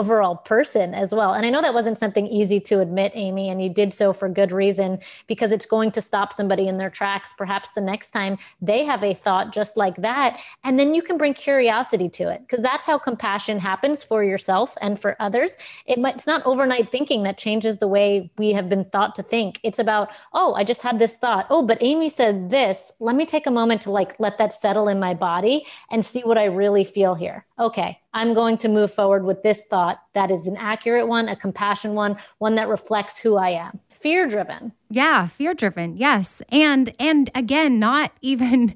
overall 0.00 0.34
person 0.34 0.92
as 0.92 1.14
well. 1.14 1.34
And 1.34 1.46
I 1.46 1.50
know 1.50 1.62
that 1.62 1.72
wasn't 1.72 1.98
something 1.98 2.26
easy 2.26 2.58
to 2.62 2.80
admit, 2.80 3.12
Amy, 3.14 3.48
and 3.48 3.62
you 3.62 3.70
did 3.70 3.92
so 3.92 4.12
for 4.12 4.28
good 4.28 4.50
reason 4.50 4.98
because 5.28 5.52
it's 5.52 5.66
going 5.66 5.92
to 5.92 6.00
stop 6.00 6.32
somebody 6.32 6.66
in 6.66 6.78
their 6.78 6.90
tracks. 6.90 7.32
Perhaps 7.32 7.70
the 7.72 7.80
next 7.80 8.10
time 8.10 8.38
they 8.60 8.84
have 8.84 9.04
a 9.04 9.14
thought 9.14 9.52
just 9.52 9.76
like 9.76 9.94
that. 10.08 10.40
And 10.64 10.80
then 10.80 10.96
you 10.96 11.02
can 11.02 11.16
bring 11.16 11.34
curiosity 11.34 12.08
to 12.18 12.28
it 12.28 12.40
because 12.40 12.60
that's 12.60 12.86
how 12.86 12.98
compassion 12.98 13.60
happens 13.60 14.02
for 14.02 14.24
yourself 14.24 14.76
and 14.80 14.98
for 14.98 15.14
others. 15.20 15.56
It 15.86 16.00
might, 16.00 16.16
it's 16.16 16.26
not 16.26 16.44
overnight 16.44 16.90
thinking 16.90 17.22
that 17.22 17.38
changes 17.38 17.78
the 17.78 17.86
way 17.86 18.32
we 18.36 18.50
have 18.50 18.68
been 18.68 18.86
thought 18.86 19.14
to 19.14 19.22
think. 19.22 19.60
It's 19.62 19.78
about, 19.78 20.10
oh, 20.32 20.54
I 20.54 20.64
just 20.64 20.82
had 20.82 20.98
this 20.98 21.16
thought. 21.16 21.46
Oh, 21.50 21.62
but 21.62 21.78
Amy 21.80 22.08
said 22.08 22.50
this. 22.50 22.90
Let 22.98 23.14
me 23.14 23.26
take 23.26 23.46
a 23.46 23.50
moment 23.52 23.82
to 23.82 23.92
like 23.92 24.18
let 24.18 24.38
that 24.38 24.52
settle 24.60 24.88
in 24.88 24.98
my 24.98 25.14
body 25.14 25.66
and 25.90 26.04
see 26.04 26.22
what 26.22 26.38
I 26.38 26.44
really 26.44 26.84
feel 26.84 27.14
here. 27.14 27.46
Okay, 27.58 27.98
I'm 28.12 28.34
going 28.34 28.58
to 28.58 28.68
move 28.68 28.92
forward 28.92 29.24
with 29.24 29.42
this 29.42 29.64
thought 29.64 30.00
that 30.14 30.30
is 30.30 30.46
an 30.46 30.56
accurate 30.56 31.08
one, 31.08 31.28
a 31.28 31.36
compassion 31.36 31.94
one, 31.94 32.16
one 32.38 32.54
that 32.56 32.68
reflects 32.68 33.18
who 33.18 33.36
I 33.36 33.50
am. 33.50 33.80
Fear 33.96 34.28
driven. 34.28 34.72
Yeah, 34.90 35.26
fear 35.26 35.54
driven. 35.54 35.96
Yes. 35.96 36.42
And 36.50 36.94
and 36.98 37.30
again, 37.34 37.78
not 37.78 38.12
even 38.20 38.74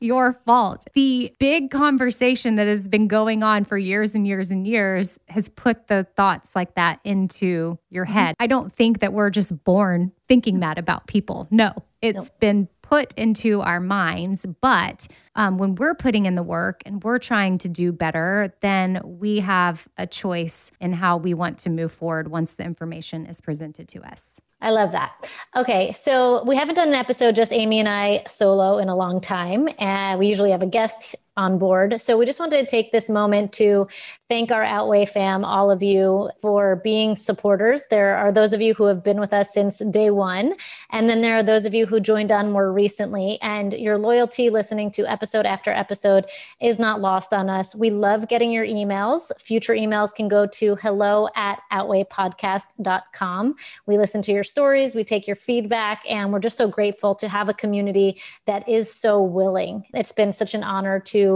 your 0.00 0.32
fault. 0.32 0.84
The 0.94 1.34
big 1.38 1.70
conversation 1.70 2.56
that 2.56 2.66
has 2.66 2.86
been 2.86 3.08
going 3.08 3.42
on 3.42 3.64
for 3.64 3.78
years 3.78 4.14
and 4.14 4.26
years 4.26 4.50
and 4.50 4.66
years 4.66 5.18
has 5.28 5.48
put 5.48 5.86
the 5.86 6.04
thoughts 6.16 6.54
like 6.54 6.74
that 6.74 7.00
into 7.04 7.78
your 7.88 8.04
mm-hmm. 8.04 8.14
head. 8.14 8.36
I 8.38 8.46
don't 8.46 8.72
think 8.72 9.00
that 9.00 9.12
we're 9.12 9.30
just 9.30 9.64
born 9.64 10.12
thinking 10.28 10.60
that 10.60 10.78
about 10.78 11.06
people. 11.06 11.48
No, 11.50 11.72
it's 12.02 12.30
nope. 12.30 12.40
been 12.40 12.68
put 12.90 13.14
into 13.14 13.60
our 13.60 13.78
minds. 13.78 14.44
But 14.60 15.06
um, 15.36 15.58
when 15.58 15.76
we're 15.76 15.94
putting 15.94 16.26
in 16.26 16.34
the 16.34 16.42
work 16.42 16.82
and 16.84 17.02
we're 17.04 17.18
trying 17.18 17.56
to 17.58 17.68
do 17.68 17.92
better, 17.92 18.52
then 18.62 19.00
we 19.04 19.38
have 19.38 19.86
a 19.96 20.08
choice 20.08 20.72
in 20.80 20.92
how 20.92 21.16
we 21.16 21.32
want 21.32 21.56
to 21.58 21.70
move 21.70 21.92
forward 21.92 22.28
once 22.28 22.54
the 22.54 22.64
information 22.64 23.26
is 23.26 23.40
presented 23.40 23.86
to 23.90 24.02
us. 24.02 24.40
I 24.60 24.72
love 24.72 24.90
that. 24.92 25.30
Okay, 25.54 25.92
so 25.92 26.42
we 26.44 26.56
haven't 26.56 26.74
done 26.74 26.88
an 26.88 26.94
episode 26.94 27.36
just 27.36 27.52
Amy 27.52 27.78
and 27.78 27.88
I 27.88 28.24
solo 28.26 28.78
in 28.78 28.88
a 28.88 28.96
long 28.96 29.20
time, 29.20 29.68
and 29.78 30.18
we 30.18 30.26
usually 30.26 30.50
have 30.50 30.62
a 30.62 30.66
guest 30.66 31.14
on 31.40 31.56
board. 31.56 31.98
So 32.00 32.18
we 32.18 32.26
just 32.26 32.38
wanted 32.38 32.60
to 32.60 32.66
take 32.66 32.92
this 32.92 33.08
moment 33.08 33.52
to 33.54 33.88
thank 34.28 34.52
our 34.52 34.62
Outweigh 34.62 35.06
fam, 35.06 35.42
all 35.42 35.70
of 35.70 35.82
you, 35.82 36.28
for 36.38 36.76
being 36.76 37.16
supporters. 37.16 37.84
There 37.88 38.14
are 38.14 38.30
those 38.30 38.52
of 38.52 38.60
you 38.60 38.74
who 38.74 38.84
have 38.84 39.02
been 39.02 39.18
with 39.18 39.32
us 39.32 39.52
since 39.54 39.78
day 39.78 40.10
one, 40.10 40.54
and 40.90 41.08
then 41.08 41.22
there 41.22 41.36
are 41.36 41.42
those 41.42 41.64
of 41.64 41.72
you 41.72 41.86
who 41.86 41.98
joined 41.98 42.30
on 42.30 42.52
more 42.52 42.70
recently. 42.70 43.38
And 43.40 43.72
your 43.72 43.96
loyalty 43.96 44.50
listening 44.50 44.90
to 44.92 45.10
episode 45.10 45.46
after 45.46 45.70
episode 45.70 46.26
is 46.60 46.78
not 46.78 47.00
lost 47.00 47.32
on 47.32 47.48
us. 47.48 47.74
We 47.74 47.88
love 47.88 48.28
getting 48.28 48.52
your 48.52 48.66
emails. 48.66 49.32
Future 49.40 49.72
emails 49.72 50.14
can 50.14 50.28
go 50.28 50.46
to 50.46 50.76
hello 50.76 51.28
at 51.36 51.62
outweighpodcast.com. 51.72 53.54
We 53.86 53.96
listen 53.96 54.20
to 54.22 54.32
your 54.32 54.44
stories, 54.44 54.94
we 54.94 55.04
take 55.04 55.26
your 55.26 55.36
feedback, 55.36 56.02
and 56.08 56.34
we're 56.34 56.40
just 56.40 56.58
so 56.58 56.68
grateful 56.68 57.14
to 57.14 57.28
have 57.28 57.48
a 57.48 57.54
community 57.54 58.20
that 58.44 58.68
is 58.68 58.92
so 58.92 59.22
willing. 59.22 59.86
It's 59.94 60.12
been 60.12 60.32
such 60.32 60.52
an 60.52 60.62
honor 60.62 61.00
to 61.00 61.29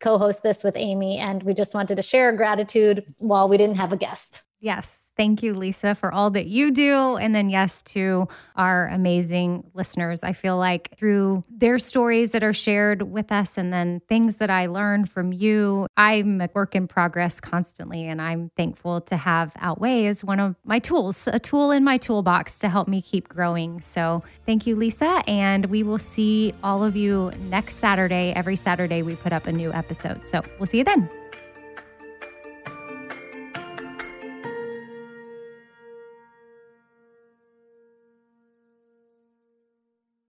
co 0.00 0.18
host 0.18 0.42
this 0.42 0.64
with 0.64 0.76
Amy. 0.76 1.18
And 1.18 1.42
we 1.42 1.54
just 1.54 1.74
wanted 1.74 1.96
to 1.96 2.02
share 2.02 2.32
gratitude 2.32 3.04
while 3.18 3.48
we 3.48 3.56
didn't 3.56 3.76
have 3.76 3.92
a 3.92 3.96
guest. 3.96 4.45
Yes. 4.60 5.02
Thank 5.16 5.42
you, 5.42 5.54
Lisa, 5.54 5.94
for 5.94 6.12
all 6.12 6.30
that 6.30 6.46
you 6.46 6.70
do. 6.70 7.16
And 7.16 7.34
then, 7.34 7.48
yes, 7.48 7.82
to 7.82 8.28
our 8.54 8.88
amazing 8.88 9.70
listeners. 9.72 10.22
I 10.22 10.32
feel 10.32 10.58
like 10.58 10.96
through 10.96 11.42
their 11.48 11.78
stories 11.78 12.32
that 12.32 12.42
are 12.42 12.52
shared 12.52 13.02
with 13.02 13.32
us 13.32 13.56
and 13.56 13.72
then 13.72 14.00
things 14.08 14.36
that 14.36 14.50
I 14.50 14.66
learned 14.66 15.10
from 15.10 15.32
you, 15.32 15.86
I'm 15.96 16.40
a 16.40 16.48
work 16.54 16.74
in 16.74 16.86
progress 16.86 17.40
constantly. 17.40 18.06
And 18.06 18.20
I'm 18.20 18.50
thankful 18.56 19.00
to 19.02 19.16
have 19.16 19.52
Outweigh 19.56 20.06
as 20.06 20.22
one 20.22 20.40
of 20.40 20.54
my 20.64 20.78
tools, 20.78 21.26
a 21.26 21.38
tool 21.38 21.70
in 21.70 21.82
my 21.82 21.96
toolbox 21.96 22.58
to 22.60 22.68
help 22.68 22.88
me 22.88 23.00
keep 23.00 23.28
growing. 23.28 23.80
So 23.80 24.22
thank 24.44 24.66
you, 24.66 24.76
Lisa. 24.76 25.22
And 25.26 25.66
we 25.66 25.82
will 25.82 25.98
see 25.98 26.52
all 26.62 26.84
of 26.84 26.94
you 26.94 27.32
next 27.40 27.76
Saturday. 27.76 28.32
Every 28.36 28.56
Saturday, 28.56 29.02
we 29.02 29.16
put 29.16 29.32
up 29.32 29.46
a 29.46 29.52
new 29.52 29.72
episode. 29.72 30.26
So 30.26 30.42
we'll 30.58 30.66
see 30.66 30.78
you 30.78 30.84
then. 30.84 31.25